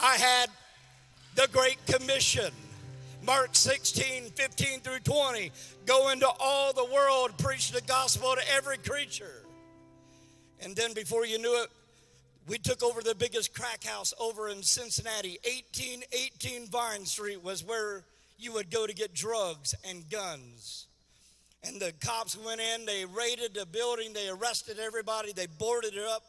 [0.00, 0.50] I had
[1.34, 2.52] the Great Commission.
[3.24, 5.50] Mark 16, 15 through 20.
[5.86, 9.42] Go into all the world, preach the gospel to every creature.
[10.60, 11.68] And then before you knew it,
[12.48, 15.38] we took over the biggest crack house over in Cincinnati.
[15.44, 18.04] 1818 Vine Street was where
[18.38, 20.87] you would go to get drugs and guns.
[21.64, 26.04] And the cops went in, they raided the building, they arrested everybody, they boarded it
[26.04, 26.22] up.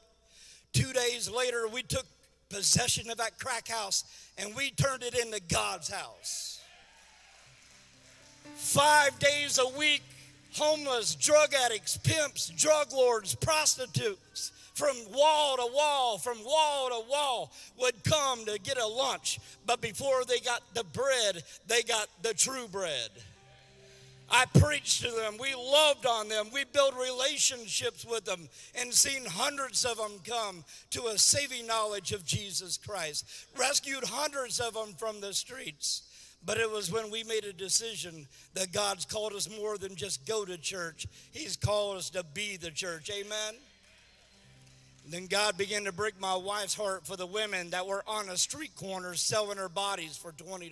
[0.73, 2.05] Two days later, we took
[2.49, 4.03] possession of that crack house
[4.37, 6.61] and we turned it into God's house.
[8.55, 10.01] Five days a week,
[10.53, 17.51] homeless, drug addicts, pimps, drug lords, prostitutes from wall to wall, from wall to wall,
[17.77, 19.39] would come to get a lunch.
[19.65, 23.09] But before they got the bread, they got the true bread.
[24.31, 25.37] I preached to them.
[25.39, 26.47] We loved on them.
[26.53, 32.11] We built relationships with them and seen hundreds of them come to a saving knowledge
[32.11, 33.25] of Jesus Christ.
[33.57, 36.03] Rescued hundreds of them from the streets.
[36.45, 40.25] But it was when we made a decision that God's called us more than just
[40.25, 41.05] go to church.
[41.31, 43.09] He's called us to be the church.
[43.09, 43.55] Amen.
[45.09, 48.37] Then God began to break my wife's heart for the women that were on a
[48.37, 50.71] street corner selling their bodies for $20.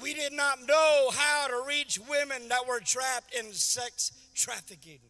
[0.00, 5.00] We did not know how to reach women that were trapped in sex trafficking.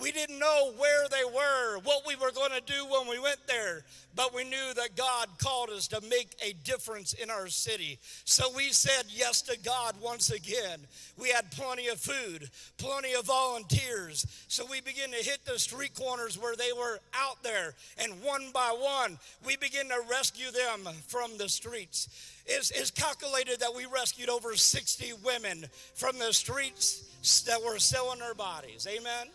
[0.00, 3.46] We didn't know where they were, what we were going to do when we went
[3.46, 3.84] there,
[4.16, 8.00] but we knew that God called us to make a difference in our city.
[8.24, 10.80] So we said yes to God once again.
[11.16, 14.26] We had plenty of food, plenty of volunteers.
[14.48, 18.50] So we began to hit the street corners where they were out there, and one
[18.52, 22.08] by one, we began to rescue them from the streets.
[22.46, 28.18] It's, it's calculated that we rescued over 60 women from the streets that were selling
[28.18, 28.86] their bodies.
[28.90, 29.28] Amen.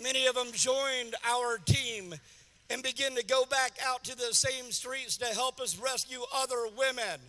[0.00, 2.14] Many of them joined our team
[2.70, 6.68] and began to go back out to the same streets to help us rescue other
[6.78, 7.20] women.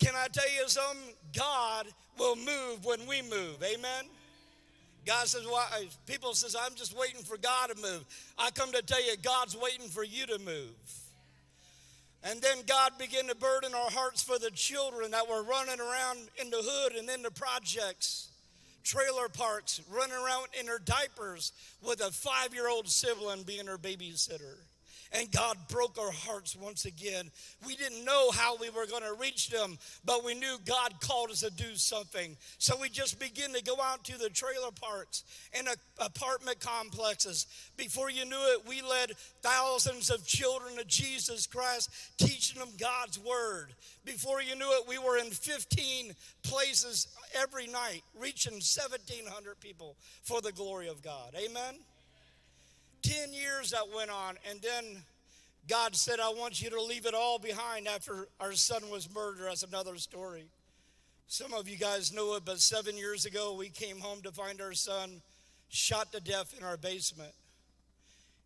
[0.00, 1.14] Can I tell you something?
[1.34, 1.86] God
[2.18, 3.62] will move when we move.
[3.62, 4.04] Amen.
[5.06, 5.66] God says, well,
[6.06, 8.04] people says, I'm just waiting for God to move.
[8.36, 10.74] I come to tell you, God's waiting for you to move.
[12.28, 16.18] And then God began to burden our hearts for the children that were running around
[16.40, 18.30] in the hood and in the projects
[18.86, 23.78] trailer parks, running around in her diapers with a five year old sibling being her
[23.78, 24.56] babysitter.
[25.18, 27.30] And God broke our hearts once again.
[27.66, 31.30] We didn't know how we were going to reach them, but we knew God called
[31.30, 32.36] us to do something.
[32.58, 35.24] So we just began to go out to the trailer parks
[35.54, 37.46] and apartment complexes.
[37.78, 43.18] Before you knew it, we led thousands of children to Jesus Christ, teaching them God's
[43.18, 43.72] word.
[44.04, 50.42] Before you knew it, we were in 15 places every night, reaching 1,700 people for
[50.42, 51.34] the glory of God.
[51.34, 51.76] Amen.
[53.06, 55.02] 10 years that went on, and then
[55.68, 59.46] God said, I want you to leave it all behind after our son was murdered.
[59.46, 60.44] That's another story.
[61.28, 64.60] Some of you guys know it, but seven years ago, we came home to find
[64.60, 65.20] our son
[65.68, 67.32] shot to death in our basement.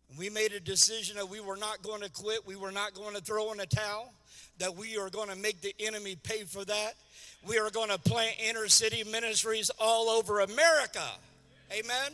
[0.09, 2.93] And we made a decision that we were not going to quit, we were not
[2.93, 4.13] going to throw in a towel,
[4.59, 6.93] that we are going to make the enemy pay for that.
[7.47, 11.07] We are going to plant inner city ministries all over America.
[11.71, 12.13] Amen.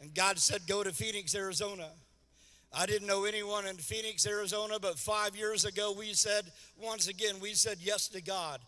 [0.00, 1.88] And God said, Go to Phoenix, Arizona.
[2.72, 6.44] I didn't know anyone in Phoenix, Arizona, but five years ago we said,
[6.80, 8.60] once again, we said yes to God.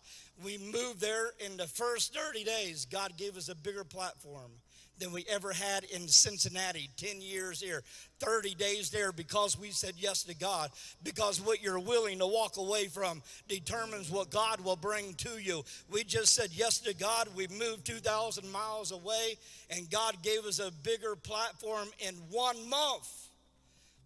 [0.43, 2.85] We moved there in the first 30 days.
[2.85, 4.51] God gave us a bigger platform
[4.99, 6.89] than we ever had in Cincinnati.
[6.97, 7.83] 10 years here,
[8.19, 10.69] 30 days there because we said yes to God.
[11.03, 15.63] Because what you're willing to walk away from determines what God will bring to you.
[15.91, 17.27] We just said yes to God.
[17.35, 19.37] We moved 2,000 miles away,
[19.69, 23.29] and God gave us a bigger platform in one month.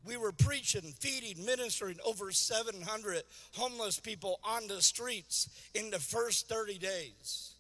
[0.06, 3.24] We were preaching, feeding, ministering over 700
[3.56, 7.56] homeless people on the streets in the first 30 days.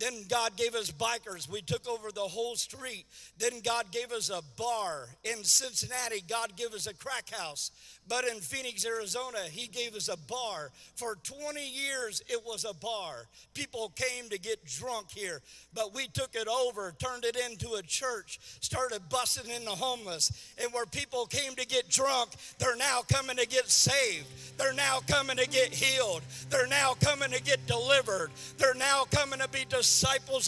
[0.00, 1.46] Then God gave us bikers.
[1.46, 3.04] We took over the whole street.
[3.36, 5.08] Then God gave us a bar.
[5.24, 7.70] In Cincinnati, God gave us a crack house.
[8.08, 10.70] But in Phoenix, Arizona, He gave us a bar.
[10.96, 13.26] For 20 years, it was a bar.
[13.52, 15.42] People came to get drunk here.
[15.74, 20.32] But we took it over, turned it into a church, started busing in the homeless.
[20.62, 24.26] And where people came to get drunk, they're now coming to get saved.
[24.56, 26.22] They're now coming to get healed.
[26.48, 28.30] They're now coming to get delivered.
[28.56, 29.89] They're now coming to be disciples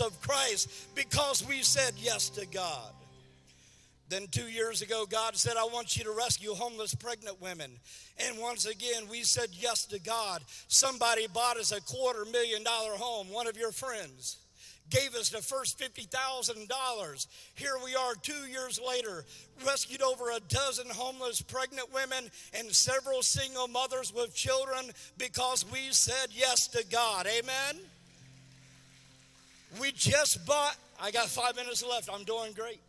[0.00, 2.92] of Christ because we said yes to God.
[4.08, 7.70] Then two years ago, God said, I want you to rescue homeless pregnant women.
[8.28, 10.42] And once again, we said yes to God.
[10.68, 14.36] Somebody bought us a quarter million dollar home, one of your friends
[14.92, 17.26] gave us the first $50,000.
[17.54, 19.24] Here we are two years later,
[19.66, 25.92] rescued over a dozen homeless pregnant women and several single mothers with children because we
[25.92, 27.26] said yes to God.
[27.26, 27.82] Amen?
[29.80, 32.08] We just bought, I got five minutes left.
[32.12, 32.80] I'm doing great.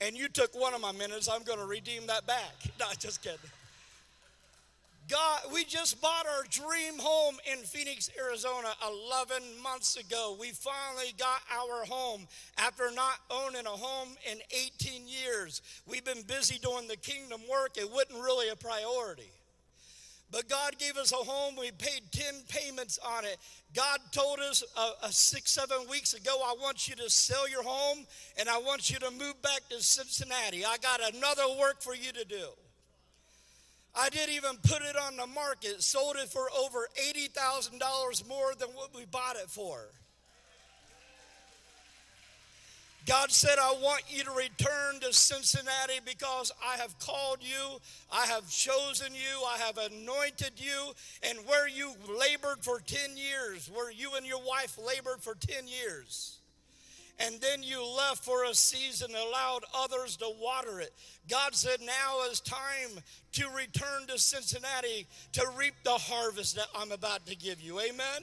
[0.00, 1.28] And you took one of my minutes.
[1.28, 2.54] I'm going to redeem that back.
[2.78, 3.38] No, just kidding.
[5.08, 8.68] God, we just bought our dream home in Phoenix, Arizona
[9.08, 10.36] 11 months ago.
[10.38, 12.26] We finally got our home
[12.58, 15.62] after not owning a home in 18 years.
[15.86, 19.30] We've been busy doing the kingdom work, it wasn't really a priority.
[20.36, 21.54] But God gave us a home.
[21.58, 23.38] We paid 10 payments on it.
[23.74, 27.62] God told us uh, uh, six, seven weeks ago, I want you to sell your
[27.62, 28.04] home
[28.38, 30.62] and I want you to move back to Cincinnati.
[30.62, 32.48] I got another work for you to do.
[33.98, 38.68] I didn't even put it on the market, sold it for over $80,000 more than
[38.74, 39.86] what we bought it for.
[43.06, 47.78] God said, I want you to return to Cincinnati because I have called you,
[48.12, 50.92] I have chosen you, I have anointed you,
[51.22, 55.68] and where you labored for 10 years, where you and your wife labored for 10
[55.68, 56.38] years,
[57.20, 60.92] and then you left for a season, allowed others to water it.
[61.30, 66.90] God said, Now is time to return to Cincinnati to reap the harvest that I'm
[66.90, 67.78] about to give you.
[67.80, 68.22] Amen.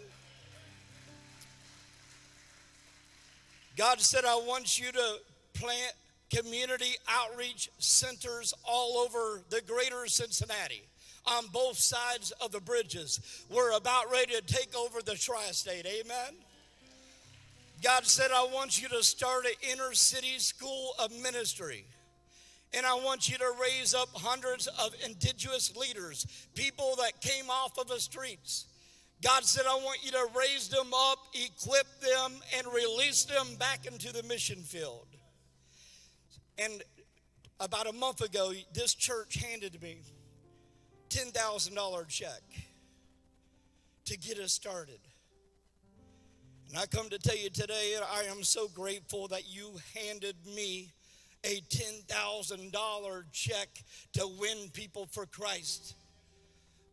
[3.75, 5.15] God said, I want you to
[5.53, 5.93] plant
[6.33, 10.83] community outreach centers all over the greater Cincinnati
[11.25, 13.45] on both sides of the bridges.
[13.49, 15.86] We're about ready to take over the tri state.
[15.86, 16.33] Amen.
[17.83, 21.86] God said, I want you to start an inner city school of ministry.
[22.75, 27.77] And I want you to raise up hundreds of indigenous leaders, people that came off
[27.77, 28.65] of the streets.
[29.23, 33.86] God said, I want you to raise them up, equip them, and release them back
[33.86, 35.07] into the mission field.
[36.57, 36.83] And
[37.59, 39.99] about a month ago, this church handed me
[41.09, 42.41] $10,000 check
[44.05, 44.99] to get us started.
[46.67, 50.91] And I come to tell you today, I am so grateful that you handed me
[51.45, 53.69] a $10,000 check
[54.13, 55.95] to win people for Christ.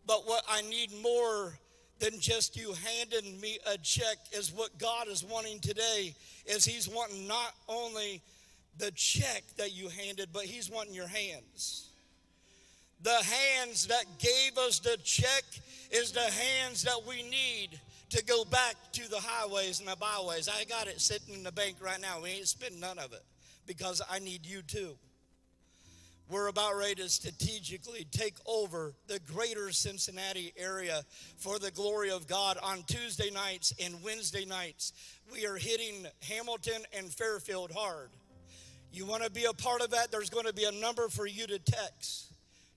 [0.07, 1.59] But what I need more
[2.01, 6.15] than just you handing me a check is what God is wanting today
[6.47, 8.23] is he's wanting not only
[8.79, 11.91] the check that you handed, but he's wanting your hands.
[13.03, 15.45] The hands that gave us the check
[15.91, 17.79] is the hands that we need
[18.11, 20.49] to go back to the highways and the byways.
[20.49, 22.21] I got it sitting in the bank right now.
[22.23, 23.23] We ain't spending none of it
[23.67, 24.97] because I need you too.
[26.31, 31.03] We're about ready to strategically take over the greater Cincinnati area
[31.37, 34.93] for the glory of God on Tuesday nights and Wednesday nights.
[35.33, 38.11] We are hitting Hamilton and Fairfield hard.
[38.93, 40.13] You want to be a part of that?
[40.13, 42.33] There's going to be a number for you to text.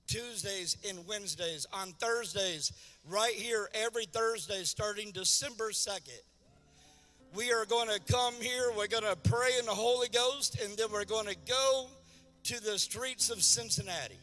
[0.07, 1.67] Tuesdays and Wednesdays.
[1.73, 2.71] On Thursdays,
[3.07, 6.21] right here every Thursday starting December 2nd
[7.35, 10.77] we are going to come here, we're going to pray in the Holy Ghost, and
[10.77, 11.87] then we're going to go
[12.43, 14.17] to the streets of Cincinnati.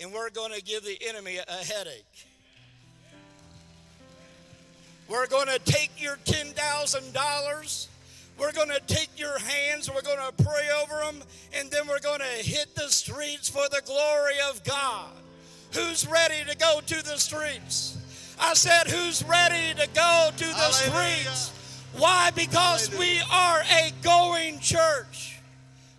[0.00, 2.26] And we're going to give the enemy a headache.
[5.08, 7.86] We're going to take your $10,000.
[8.38, 11.22] We're going to take your hands, we're going to pray over them,
[11.54, 15.10] and then we're going to hit the streets for the glory of God.
[15.72, 17.96] Who's ready to go to the streets?
[18.38, 21.34] I said, Who's ready to go to the Hallelujah.
[21.34, 21.52] streets?
[21.96, 22.30] Why?
[22.34, 25.35] Because we are a going church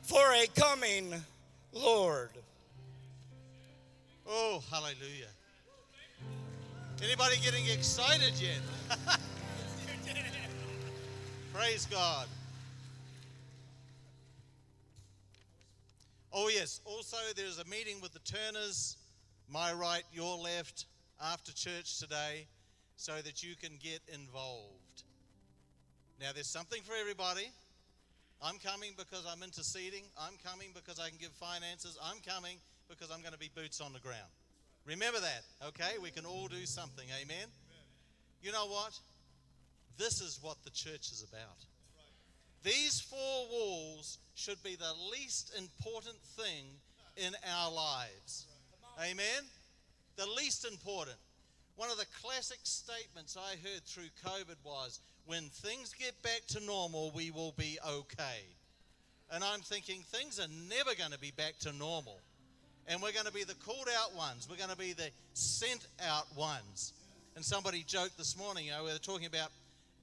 [0.08, 1.14] for a coming
[1.74, 2.30] Lord.
[4.26, 5.28] Oh, hallelujah.
[7.04, 8.62] Anybody getting excited yet?
[11.54, 12.28] Praise God.
[16.32, 16.80] Oh, yes.
[16.86, 18.96] Also, there's a meeting with the Turners,
[19.50, 20.86] my right, your left,
[21.22, 22.48] after church today,
[22.96, 25.04] so that you can get involved.
[26.22, 27.50] Now, there's something for everybody.
[28.42, 30.04] I'm coming because I'm interceding.
[30.18, 31.98] I'm coming because I can give finances.
[32.04, 32.58] I'm coming
[32.90, 34.32] because I'm going to be boots on the ground.
[34.86, 35.98] Remember that, okay?
[36.02, 37.06] We can all do something.
[37.22, 37.48] Amen?
[38.42, 38.98] You know what?
[39.98, 41.66] This is what the church is about.
[42.64, 46.66] These four walls should be the least important thing
[47.18, 48.46] in our lives.
[49.00, 49.44] Amen?
[50.16, 51.18] The least important.
[51.76, 56.66] One of the classic statements I heard through COVID was when things get back to
[56.66, 58.46] normal, we will be okay.
[59.32, 62.18] And I'm thinking things are never going to be back to normal.
[62.88, 64.48] And we're going to be the called out ones.
[64.50, 66.94] We're going to be the sent out ones.
[67.36, 69.50] And somebody joked this morning, you know, we were talking about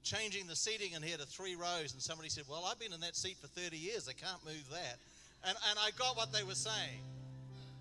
[0.03, 1.93] changing the seating in here to three rows.
[1.93, 4.07] And somebody said, Well, I've been in that seat for 30 years.
[4.07, 4.97] I can't move that.
[5.43, 7.01] And, and I got what they were saying.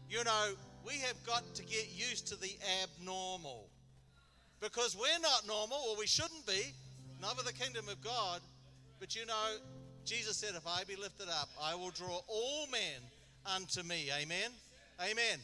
[0.08, 0.54] You know,
[0.86, 2.52] we have got to get used to the
[2.82, 3.68] abnormal.
[4.60, 6.72] Because we're not normal, or we shouldn't be
[7.24, 8.42] not of the kingdom of God,
[9.00, 9.56] but you know,
[10.04, 13.00] Jesus said, If I be lifted up, I will draw all men
[13.46, 14.10] unto me.
[14.20, 14.50] Amen.
[15.00, 15.38] Amen.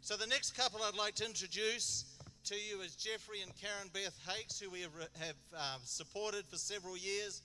[0.00, 2.04] So the next couple I'd like to introduce
[2.44, 6.56] to you is Jeffrey and Karen Beth Hakes, who we have, have um, supported for
[6.56, 7.42] several years.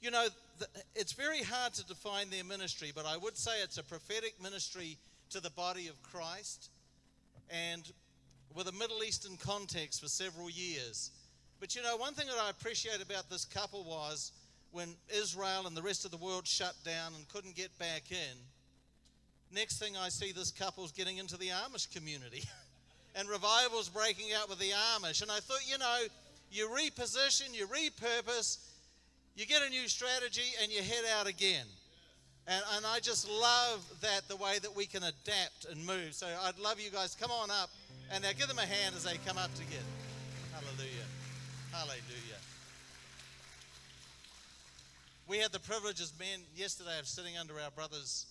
[0.00, 0.28] You know,
[0.60, 4.40] the, it's very hard to define their ministry, but I would say it's a prophetic
[4.40, 4.96] ministry
[5.30, 6.70] to the body of Christ
[7.50, 7.82] and
[8.54, 11.10] with a Middle Eastern context for several years.
[11.64, 14.32] But you know, one thing that I appreciate about this couple was
[14.72, 18.36] when Israel and the rest of the world shut down and couldn't get back in,
[19.50, 22.44] next thing I see this couple's getting into the Amish community.
[23.14, 25.22] and revivals breaking out with the Amish.
[25.22, 26.00] And I thought, you know,
[26.50, 28.58] you reposition, you repurpose,
[29.34, 31.64] you get a new strategy, and you head out again.
[32.46, 36.12] And, and I just love that, the way that we can adapt and move.
[36.12, 37.70] So I'd love you guys, come on up
[38.12, 39.93] and now give them a hand as they come up together.
[41.74, 42.38] Hallelujah.
[45.26, 48.26] We had the privilege as men yesterday of sitting under our brother's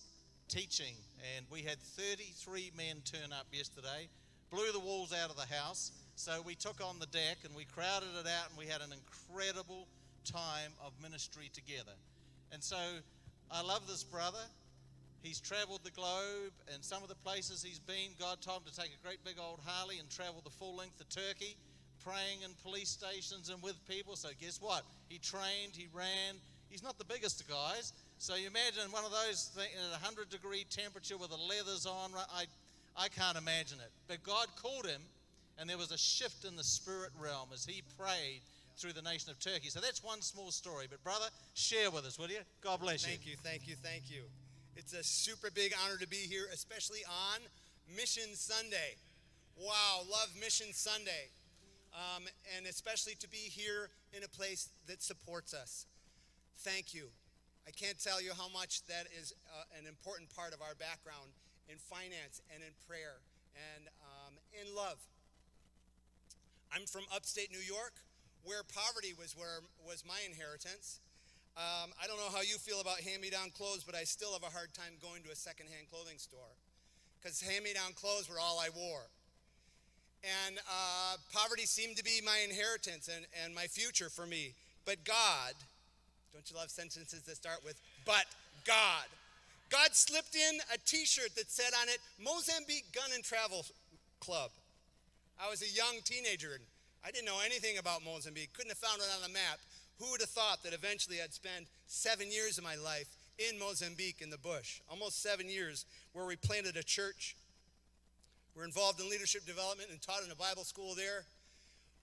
[0.48, 0.94] teaching,
[1.36, 4.08] and we had 33 men turn up yesterday,
[4.50, 5.92] blew the walls out of the house.
[6.16, 8.94] So we took on the deck and we crowded it out, and we had an
[8.96, 9.88] incredible
[10.24, 11.92] time of ministry together.
[12.50, 12.78] And so
[13.50, 14.46] I love this brother.
[15.22, 18.80] He's traveled the globe, and some of the places he's been, God told him to
[18.80, 21.58] take a great big old Harley and travel the full length of Turkey,
[22.04, 24.16] praying in police stations and with people.
[24.16, 24.82] So, guess what?
[25.08, 26.36] He trained, he ran.
[26.68, 27.92] He's not the biggest of guys.
[28.18, 31.86] So, you imagine one of those things at uh, 100 degree temperature with the leathers
[31.86, 32.10] on.
[32.32, 32.44] I,
[32.96, 33.90] I can't imagine it.
[34.06, 35.00] But God called him,
[35.58, 38.40] and there was a shift in the spirit realm as he prayed
[38.76, 39.68] through the nation of Turkey.
[39.68, 40.86] So that's one small story.
[40.88, 42.42] But, brother, share with us, will you?
[42.60, 43.10] God bless you.
[43.10, 44.22] Thank you, thank you, thank you.
[44.76, 47.40] It's a super big honor to be here, especially on
[47.96, 48.96] Mission Sunday.
[49.56, 51.30] Wow, love Mission Sunday.
[51.94, 52.26] Um,
[52.56, 55.86] and especially to be here in a place that supports us.
[56.58, 57.06] Thank you.
[57.66, 61.30] I can't tell you how much that is uh, an important part of our background
[61.70, 63.22] in finance and in prayer
[63.54, 64.98] and um, in love.
[66.74, 67.94] I'm from upstate New York,
[68.42, 71.00] where poverty was where was my inheritance.
[71.56, 74.34] Um, I don't know how you feel about hand me down clothes, but I still
[74.34, 76.58] have a hard time going to a secondhand clothing store
[77.22, 79.06] because hand me down clothes were all I wore.
[80.24, 84.54] And uh, poverty seemed to be my inheritance and, and my future for me.
[84.86, 85.52] But God,
[86.32, 88.24] don't you love sentences that start with, but
[88.66, 89.04] God?
[89.70, 93.64] God slipped in a t shirt that said on it, Mozambique Gun and Travel
[94.20, 94.50] Club.
[95.40, 96.64] I was a young teenager and
[97.04, 99.58] I didn't know anything about Mozambique, couldn't have found it on the map.
[100.00, 103.08] Who would have thought that eventually I'd spend seven years of my life
[103.38, 104.80] in Mozambique in the bush?
[104.88, 107.36] Almost seven years where we planted a church.
[108.54, 111.24] We're involved in leadership development and taught in a Bible school there.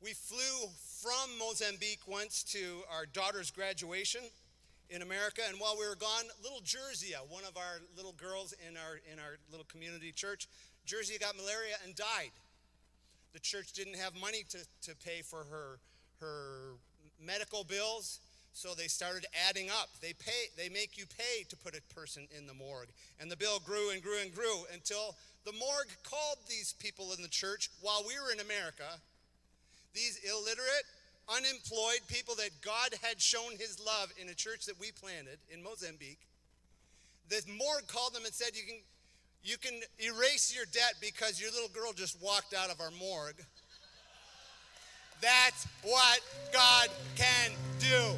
[0.04, 0.68] We flew
[1.02, 4.20] from Mozambique once to our daughter's graduation
[4.90, 8.76] in America, and while we were gone, little Jersey, one of our little girls in
[8.76, 10.50] our in our little community church,
[10.86, 12.32] Jersey got malaria and died.
[13.32, 14.58] The church didn't have money to,
[14.90, 15.80] to pay for her
[16.20, 16.76] her
[17.24, 18.20] medical bills,
[18.52, 19.88] so they started adding up.
[20.02, 22.90] They pay they make you pay to put a person in the morgue.
[23.22, 25.16] And the bill grew and grew and grew until
[25.46, 29.00] the morgue called these people in the church while we were in America,
[29.94, 30.86] these illiterate,
[31.28, 35.64] unemployed people that God had shown his love in a church that we planted in
[35.64, 36.28] Mozambique.
[37.30, 38.80] The morgue called them and said, You can
[39.44, 43.42] you can erase your debt because your little girl just walked out of our morgue.
[45.20, 46.20] That's what
[46.54, 48.16] God can do.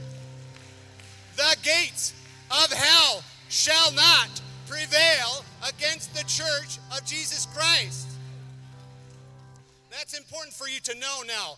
[1.37, 2.13] The gates
[2.51, 8.07] of hell shall not prevail against the church of Jesus Christ.
[9.89, 11.55] That's important for you to know now.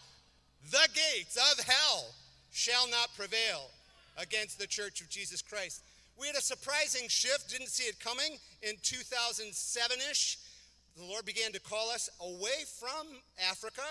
[0.71, 2.07] The gates of hell
[2.51, 3.69] shall not prevail
[4.17, 5.83] against the church of Jesus Christ.
[6.19, 10.37] We had a surprising shift, didn't see it coming in 2007 ish.
[10.95, 13.07] The Lord began to call us away from
[13.49, 13.81] Africa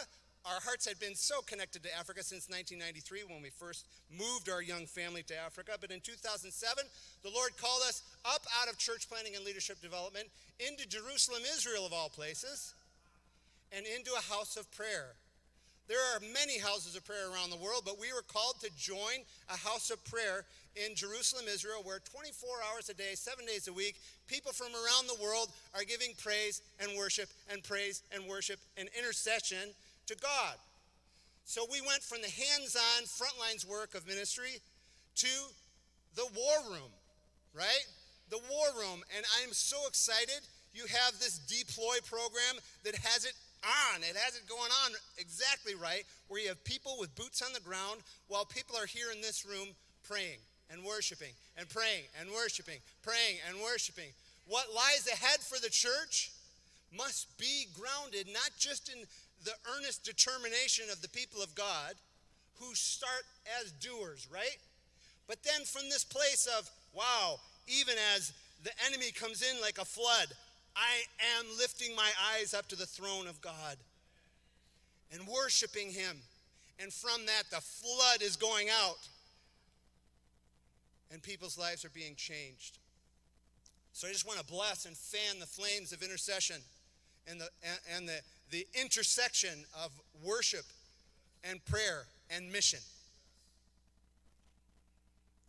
[0.45, 4.61] our hearts had been so connected to Africa since 1993 when we first moved our
[4.61, 5.72] young family to Africa.
[5.80, 6.84] But in 2007,
[7.22, 10.28] the Lord called us up out of church planning and leadership development
[10.61, 12.74] into Jerusalem, Israel, of all places,
[13.72, 15.16] and into a house of prayer.
[15.88, 19.24] There are many houses of prayer around the world, but we were called to join
[19.49, 20.45] a house of prayer
[20.76, 25.09] in Jerusalem, Israel, where 24 hours a day, seven days a week, people from around
[25.09, 29.76] the world are giving praise and worship and praise and worship and intercession
[30.07, 30.57] to God.
[31.44, 34.61] So we went from the hands on frontlines work of ministry
[35.16, 35.28] to
[36.16, 36.90] the war room,
[37.55, 37.84] right?
[38.30, 39.02] The war room.
[39.16, 40.40] And I'm so excited
[40.72, 44.02] you have this deploy program that has it on.
[44.02, 47.61] It has it going on exactly right, where you have people with boots on the
[47.61, 49.68] ground while people are here in this room
[50.02, 50.38] praying
[50.70, 54.11] and worshiping and praying and worshiping, praying and worshiping.
[54.48, 56.32] What lies ahead for the church
[56.96, 59.05] must be grounded not just in
[59.45, 61.95] the earnest determination of the people of God
[62.61, 63.24] who start
[63.62, 64.59] as doers, right?
[65.26, 67.36] But then from this place of, wow,
[67.66, 68.32] even as
[68.62, 70.28] the enemy comes in like a flood,
[70.76, 71.03] I
[71.38, 73.76] am lifting my eyes up to the throne of God
[75.12, 76.16] and worshiping Him.
[76.80, 78.99] And from that, the flood is going out,
[81.12, 82.78] and people's lives are being changed.
[83.92, 86.57] So I just want to bless and fan the flames of intercession
[87.28, 87.49] and the,
[87.97, 88.18] and, the,
[88.51, 89.90] the intersection of
[90.22, 90.64] worship
[91.42, 92.80] and prayer and mission.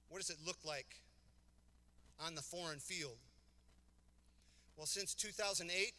[0.09, 1.01] What does it look like
[2.25, 3.17] on the foreign field?
[4.77, 5.93] Well, since 2008,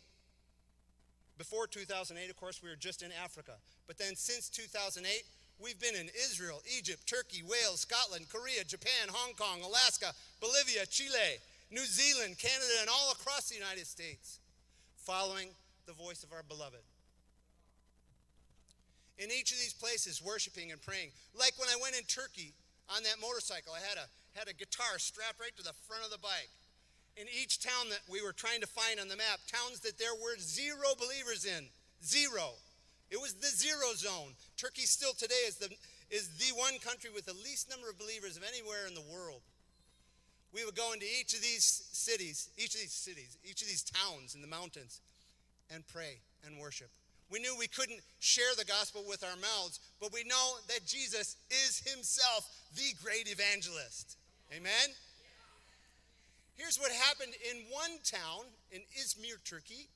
[1.38, 3.52] before 2008, of course, we were just in Africa.
[3.86, 5.22] But then since 2008,
[5.58, 11.40] we've been in Israel, Egypt, Turkey, Wales, Scotland, Korea, Japan, Hong Kong, Alaska, Bolivia, Chile,
[11.70, 14.38] New Zealand, Canada, and all across the United States,
[14.96, 15.48] following
[15.86, 16.82] the voice of our beloved.
[19.18, 21.10] In each of these places, worshiping and praying.
[21.32, 22.52] Like when I went in Turkey
[22.90, 24.06] on that motorcycle, I had a
[24.36, 26.52] had a guitar strapped right to the front of the bike.
[27.16, 30.12] In each town that we were trying to find on the map, towns that there
[30.12, 31.72] were zero believers in,
[32.04, 32.52] zero.
[33.10, 34.36] It was the zero zone.
[34.58, 35.72] Turkey still today is the,
[36.10, 39.40] is the one country with the least number of believers of anywhere in the world.
[40.52, 43.82] We would go into each of these cities, each of these cities, each of these
[43.82, 45.00] towns in the mountains,
[45.74, 46.88] and pray and worship.
[47.30, 51.36] We knew we couldn't share the gospel with our mouths, but we know that Jesus
[51.50, 54.16] is himself the great evangelist.
[54.54, 54.94] Amen?
[56.54, 59.88] Here's what happened in one town in Izmir, Turkey.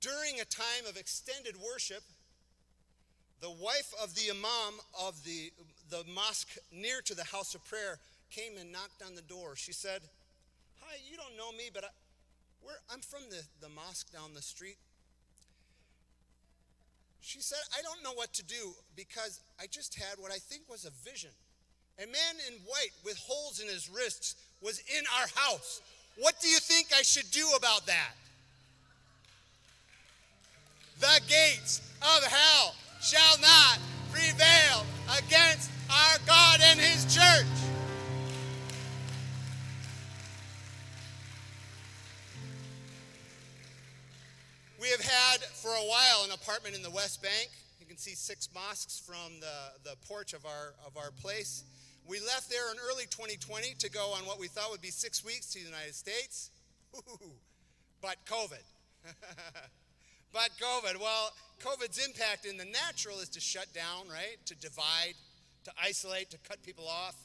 [0.00, 2.02] During a time of extended worship,
[3.40, 5.52] the wife of the imam of the,
[5.90, 7.98] the mosque near to the house of prayer
[8.30, 9.54] came and knocked on the door.
[9.56, 10.02] She said,
[10.80, 11.84] Hi, you don't know me, but
[12.90, 14.78] I'm from the, the mosque down the street.
[17.20, 20.62] She said, I don't know what to do because I just had what I think
[20.70, 21.30] was a vision.
[21.98, 25.82] A man in white with holes in his wrists was in our house.
[26.16, 28.12] What do you think I should do about that?
[31.00, 33.78] The gates of hell shall not
[34.10, 34.86] prevail
[35.18, 37.77] against our God and his church.
[44.80, 47.50] We have had for a while an apartment in the West Bank.
[47.80, 51.64] You can see six mosques from the, the porch of our, of our place.
[52.06, 55.24] We left there in early 2020 to go on what we thought would be six
[55.24, 56.50] weeks to the United States.
[56.96, 57.32] Ooh,
[58.00, 58.62] but COVID.
[60.32, 61.00] but COVID.
[61.00, 64.36] Well, COVID's impact in the natural is to shut down, right?
[64.46, 65.14] To divide,
[65.64, 67.16] to isolate, to cut people off.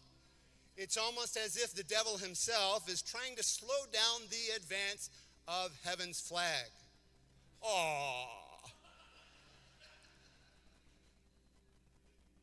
[0.75, 5.11] It's almost as if the devil himself is trying to slow down the advance
[5.47, 6.71] of heaven's flag.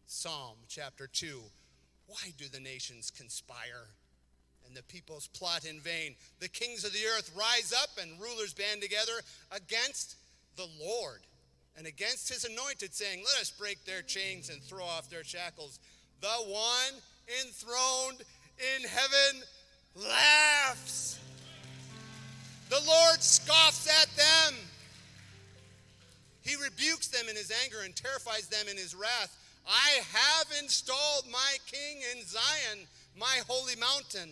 [0.07, 1.41] Psalm chapter 2.
[2.07, 3.87] Why do the nations conspire
[4.67, 6.15] and the peoples plot in vain?
[6.41, 9.13] The kings of the earth rise up and rulers band together
[9.51, 10.17] against
[10.57, 11.21] the Lord
[11.77, 15.79] and against his anointed, saying, Let us break their chains and throw off their shackles.
[16.21, 17.01] The one
[17.43, 18.23] enthroned
[18.77, 19.43] in heaven
[19.97, 21.19] laughs.
[22.69, 24.70] The Lord scoffs at them.
[26.43, 29.37] He rebukes them in his anger and terrifies them in his wrath.
[29.67, 32.87] I have installed my king in Zion,
[33.19, 34.31] my holy mountain.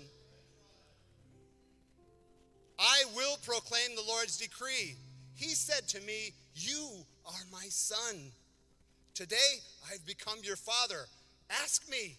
[2.78, 4.96] I will proclaim the Lord's decree.
[5.34, 6.88] He said to me, You
[7.26, 8.32] are my son.
[9.14, 9.60] Today
[9.92, 11.06] I've become your father.
[11.50, 12.16] Ask me,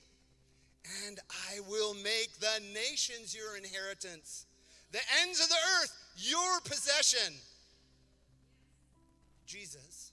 [1.08, 4.46] and I will make the nations your inheritance,
[4.92, 7.34] the ends of the earth your possession.
[9.50, 10.12] Jesus,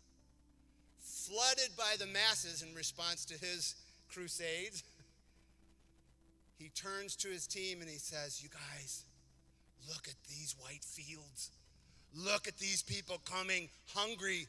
[0.98, 3.74] flooded by the masses in response to his
[4.10, 4.82] crusades,
[6.58, 9.04] he turns to his team and he says, You guys,
[9.88, 11.50] look at these white fields.
[12.14, 14.46] Look at these people coming hungry.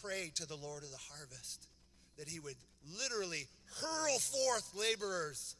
[0.00, 1.66] Pray to the Lord of the harvest
[2.16, 2.54] that he would
[2.96, 3.48] literally
[3.80, 5.56] hurl forth laborers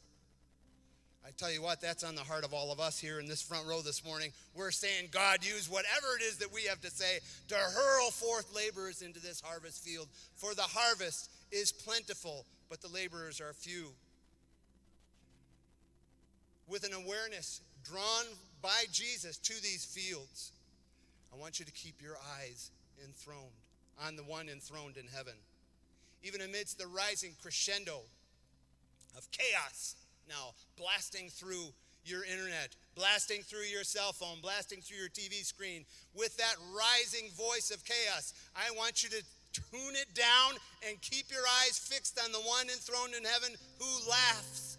[1.27, 3.43] I tell you what, that's on the heart of all of us here in this
[3.43, 4.33] front row this morning.
[4.55, 7.19] We're saying, God, use whatever it is that we have to say
[7.49, 10.09] to hurl forth laborers into this harvest field.
[10.37, 13.89] For the harvest is plentiful, but the laborers are few.
[16.67, 18.25] With an awareness drawn
[18.63, 20.53] by Jesus to these fields,
[21.35, 22.71] I want you to keep your eyes
[23.05, 23.39] enthroned
[24.07, 25.35] on the one enthroned in heaven.
[26.23, 28.01] Even amidst the rising crescendo
[29.17, 29.97] of chaos
[30.31, 31.75] now, blasting through
[32.05, 37.31] your internet, blasting through your cell phone, blasting through your TV screen with that rising
[37.37, 38.33] voice of chaos.
[38.57, 39.23] I want you to
[39.53, 40.55] tune it down
[40.89, 44.79] and keep your eyes fixed on the one enthroned in heaven who laughs.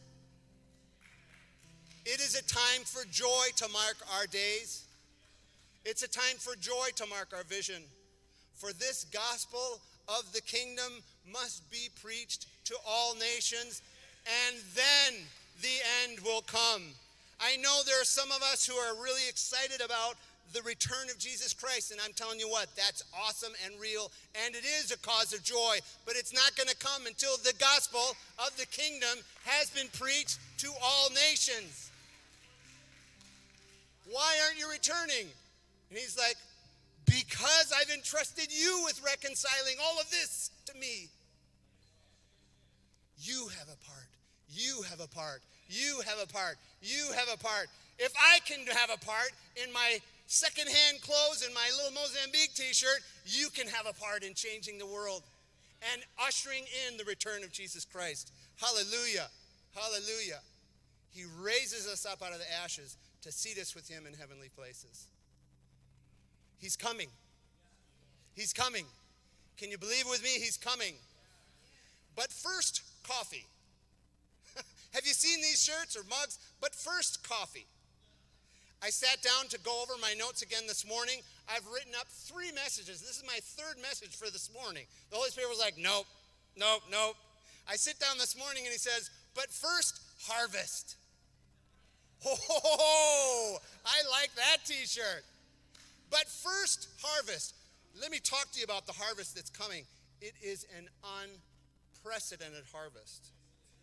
[2.06, 4.86] It is a time for joy to mark our days.
[5.86, 7.84] It's a time for joy to mark our vision.
[8.56, 13.82] For this gospel of the kingdom must be preached to all nations,
[14.48, 15.22] and then
[15.62, 16.84] the end will come.
[17.40, 20.16] I know there are some of us who are really excited about
[20.54, 21.92] the return of Jesus Christ.
[21.92, 24.12] And I'm telling you what, that's awesome and real.
[24.46, 25.78] And it is a cause of joy.
[26.06, 30.40] But it's not going to come until the gospel of the kingdom has been preached
[30.60, 31.90] to all nations.
[34.10, 35.28] Why aren't you returning?
[35.90, 36.36] And he's like,
[37.06, 41.08] Because I've entrusted you with reconciling all of this to me.
[43.20, 44.08] You have a part.
[44.54, 45.42] You have a part.
[45.72, 46.58] You have a part.
[46.82, 47.68] You have a part.
[47.98, 52.74] If I can have a part in my secondhand clothes and my little Mozambique t
[52.74, 55.24] shirt, you can have a part in changing the world
[55.94, 58.34] and ushering in the return of Jesus Christ.
[58.60, 59.28] Hallelujah.
[59.74, 60.42] Hallelujah.
[61.12, 64.50] He raises us up out of the ashes to seat us with Him in heavenly
[64.50, 65.08] places.
[66.60, 67.08] He's coming.
[68.34, 68.86] He's coming.
[69.58, 70.30] Can you believe with me?
[70.30, 70.96] He's coming.
[72.16, 73.46] But first, coffee.
[74.94, 76.38] Have you seen these shirts or mugs?
[76.60, 77.68] But first, coffee.
[78.84, 81.22] I sat down to go over my notes again this morning.
[81.48, 83.00] I've written up three messages.
[83.00, 84.86] This is my third message for this morning.
[85.12, 86.08] The Holy Spirit was like, nope,
[86.58, 87.16] nope, nope.
[87.70, 90.98] I sit down this morning and he says, but first, harvest.
[92.24, 95.24] Oh, I like that t shirt.
[96.12, 97.56] But first, harvest.
[98.00, 99.86] Let me talk to you about the harvest that's coming.
[100.22, 100.88] It is an
[102.04, 103.32] unprecedented harvest.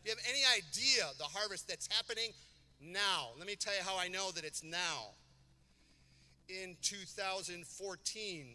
[0.09, 2.33] You have any idea the harvest that's happening
[2.81, 3.29] now?
[3.37, 5.13] Let me tell you how I know that it's now.
[6.49, 8.47] In 2014,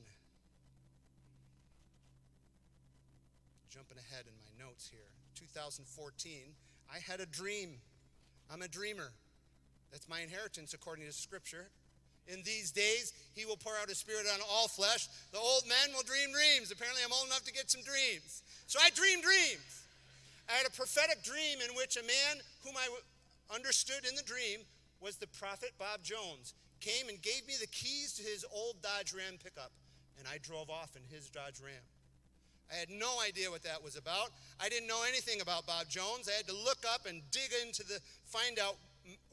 [3.70, 6.42] jumping ahead in my notes here, 2014,
[6.92, 7.78] I had a dream.
[8.52, 9.12] I'm a dreamer.
[9.92, 11.70] That's my inheritance according to Scripture.
[12.26, 15.08] In these days, he will pour out his spirit on all flesh.
[15.32, 16.72] The old men will dream dreams.
[16.72, 18.42] Apparently, I'm old enough to get some dreams.
[18.66, 19.83] So I dream dreams.
[20.50, 22.88] I had a prophetic dream in which a man whom I
[23.54, 24.60] understood in the dream
[25.00, 26.54] was the prophet Bob Jones.
[26.80, 29.72] Came and gave me the keys to his old Dodge Ram pickup,
[30.20, 31.84] and I drove off in his Dodge Ram.
[32.72, 34.32] I had no idea what that was about.
[34.60, 36.28] I didn't know anything about Bob Jones.
[36.28, 38.76] I had to look up and dig into the find out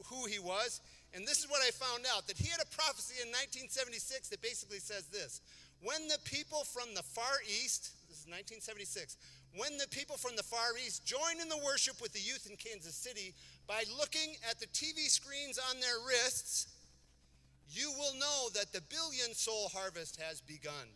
[0.05, 0.81] who he was.
[1.13, 4.41] And this is what I found out that he had a prophecy in 1976 that
[4.41, 5.41] basically says this
[5.81, 9.17] When the people from the Far East, this is 1976,
[9.55, 12.55] when the people from the Far East join in the worship with the youth in
[12.55, 13.33] Kansas City
[13.67, 16.67] by looking at the TV screens on their wrists,
[17.69, 20.87] you will know that the billion soul harvest has begun.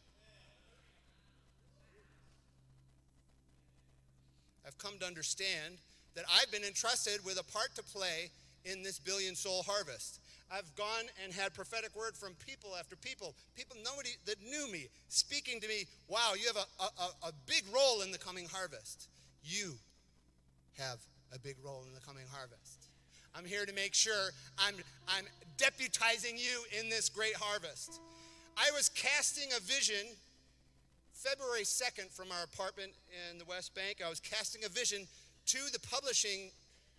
[4.65, 5.77] I've come to understand
[6.15, 8.31] that I've been entrusted with a part to play
[8.63, 10.19] in this billion soul harvest.
[10.55, 14.87] I've gone and had prophetic word from people after people, people nobody that knew me,
[15.09, 19.09] speaking to me, wow, you have a, a, a big role in the coming harvest.
[19.43, 19.73] You
[20.77, 20.99] have
[21.33, 22.87] a big role in the coming harvest.
[23.35, 24.75] I'm here to make sure I'm,
[25.09, 25.25] I'm
[25.57, 27.99] deputizing you in this great harvest.
[28.55, 30.07] I was casting a vision
[31.11, 32.93] February 2nd from our apartment
[33.29, 34.01] in the West Bank.
[34.05, 35.05] I was casting a vision
[35.47, 36.51] to the publishing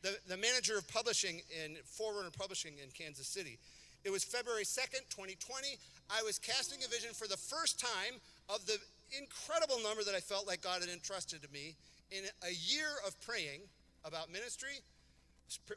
[0.02, 3.58] the, the manager of publishing in Forerunner Publishing in Kansas City.
[4.04, 5.78] It was February 2nd, 2020.
[6.10, 8.78] I was casting a vision for the first time of the
[9.18, 11.74] incredible number that I felt like God had entrusted to me
[12.10, 13.60] in a year of praying
[14.04, 14.78] about ministry,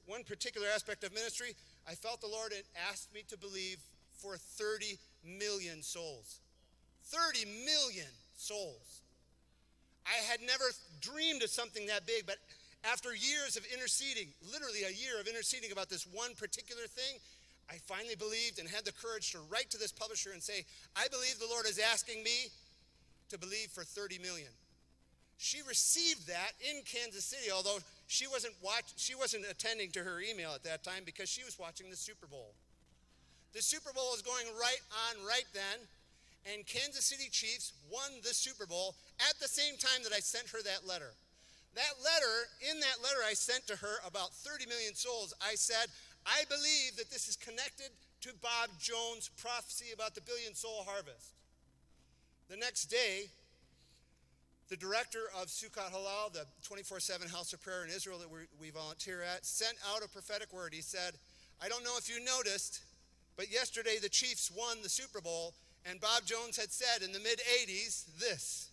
[0.06, 1.56] one particular aspect of ministry.
[1.90, 3.78] I felt the Lord had asked me to believe
[4.18, 6.40] for 30 million souls.
[7.06, 9.02] 30 million souls.
[10.06, 10.66] I had never
[11.02, 12.38] dreamed of something that big, but
[12.84, 17.20] after years of interceding, literally a year of interceding about this one particular thing,
[17.70, 20.66] I finally believed and had the courage to write to this publisher and say,
[20.96, 22.50] I believe the Lord is asking me
[23.30, 24.50] to believe for 30 million.
[25.38, 27.78] She received that in Kansas City, although
[28.08, 31.58] she wasn't watch, she wasn't attending to her email at that time because she was
[31.60, 32.54] watching the Super Bowl.
[33.54, 35.88] The Super Bowl was going right on right then,
[36.54, 40.50] and Kansas City Chiefs won the Super Bowl at the same time that I sent
[40.50, 41.14] her that letter.
[41.80, 42.36] That letter,
[42.70, 45.88] in that letter I sent to her about 30 million souls, I said,
[46.26, 51.40] I believe that this is connected to Bob Jones' prophecy about the billion soul harvest.
[52.50, 53.32] The next day,
[54.68, 58.72] the director of Succat Hallel, the 24 7 house of prayer in Israel that we
[58.72, 60.74] volunteer at, sent out a prophetic word.
[60.74, 61.14] He said,
[61.64, 62.82] I don't know if you noticed,
[63.38, 65.54] but yesterday the Chiefs won the Super Bowl,
[65.90, 68.70] and Bob Jones had said in the mid 80s this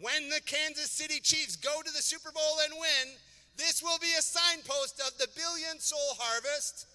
[0.00, 3.14] when the Kansas City Chiefs go to the Super Bowl and win,
[3.56, 6.86] this will be a signpost of the billion soul harvest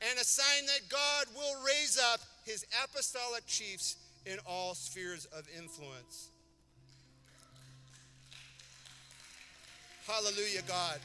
[0.00, 3.96] and a sign that God will raise up his apostolic chiefs
[4.26, 6.30] in all spheres of influence.
[10.06, 10.98] Hallelujah, God.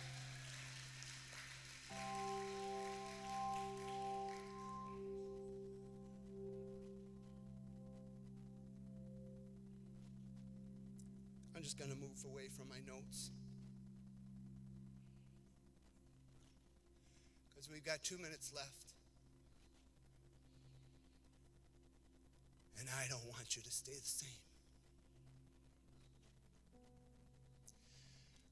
[11.63, 13.31] I'm just going to move away from my notes.
[17.47, 18.91] Because we've got two minutes left.
[22.77, 24.29] And I don't want you to stay the same.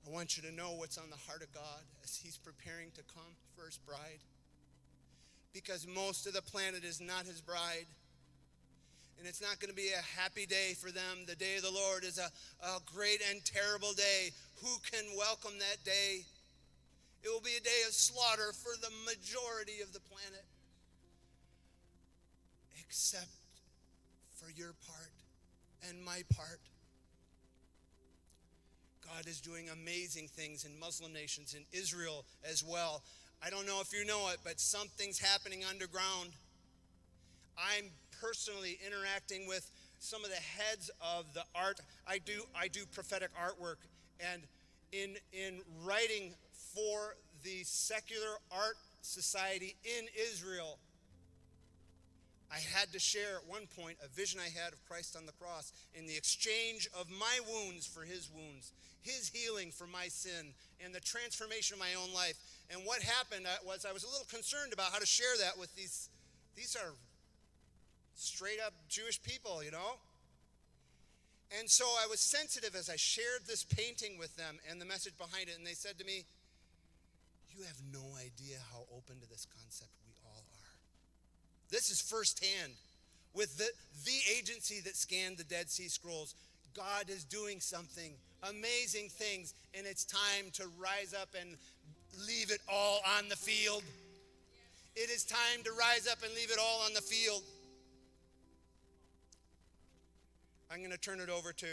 [0.07, 3.01] I want you to know what's on the heart of God as He's preparing to
[3.13, 4.23] come for His bride.
[5.51, 7.87] Because most of the planet is not His bride.
[9.21, 11.25] And it's not going to be a happy day for them.
[11.27, 12.25] The day of the Lord is a,
[12.65, 14.31] a great and terrible day.
[14.63, 16.25] Who can welcome that day?
[17.21, 20.43] It will be a day of slaughter for the majority of the planet,
[22.79, 23.29] except
[24.33, 25.13] for your part
[25.87, 26.59] and my part.
[29.05, 33.03] God is doing amazing things in Muslim nations, in Israel as well.
[33.45, 36.31] I don't know if you know it, but something's happening underground.
[38.21, 39.69] Personally interacting with
[39.99, 41.79] some of the heads of the art.
[42.07, 43.77] I do I do prophetic artwork,
[44.19, 44.43] and
[44.91, 46.35] in in writing
[46.73, 50.77] for the secular art society in Israel,
[52.51, 55.31] I had to share at one point a vision I had of Christ on the
[55.33, 60.53] cross in the exchange of my wounds for his wounds, his healing for my sin,
[60.83, 62.37] and the transformation of my own life.
[62.69, 65.73] And what happened was I was a little concerned about how to share that with
[65.75, 66.09] these,
[66.55, 66.93] these are
[68.15, 69.97] straight up Jewish people, you know?
[71.59, 75.17] And so I was sensitive as I shared this painting with them and the message
[75.17, 75.57] behind it.
[75.57, 76.23] And they said to me,
[77.49, 80.71] You have no idea how open to this concept we all are.
[81.69, 82.73] This is firsthand.
[83.33, 83.69] With the,
[84.05, 86.35] the agency that scanned the Dead Sea Scrolls,
[86.75, 88.11] God is doing something,
[88.43, 91.55] amazing things, and it's time to rise up and
[92.27, 93.83] leave it all on the field.
[94.95, 97.43] It is time to rise up and leave it all on the field.
[100.71, 101.67] I'm going to turn it over to,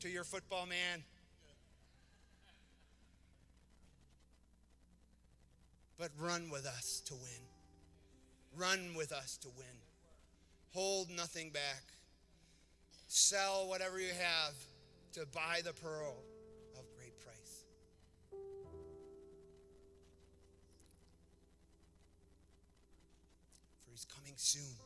[0.00, 1.02] to your football man.
[5.98, 7.40] But run with us to win.
[8.54, 9.66] Run with us to win.
[10.74, 11.82] Hold nothing back.
[13.06, 14.54] Sell whatever you have
[15.14, 16.16] to buy the pearl
[16.78, 17.64] of great price.
[23.84, 24.76] For he's coming soon,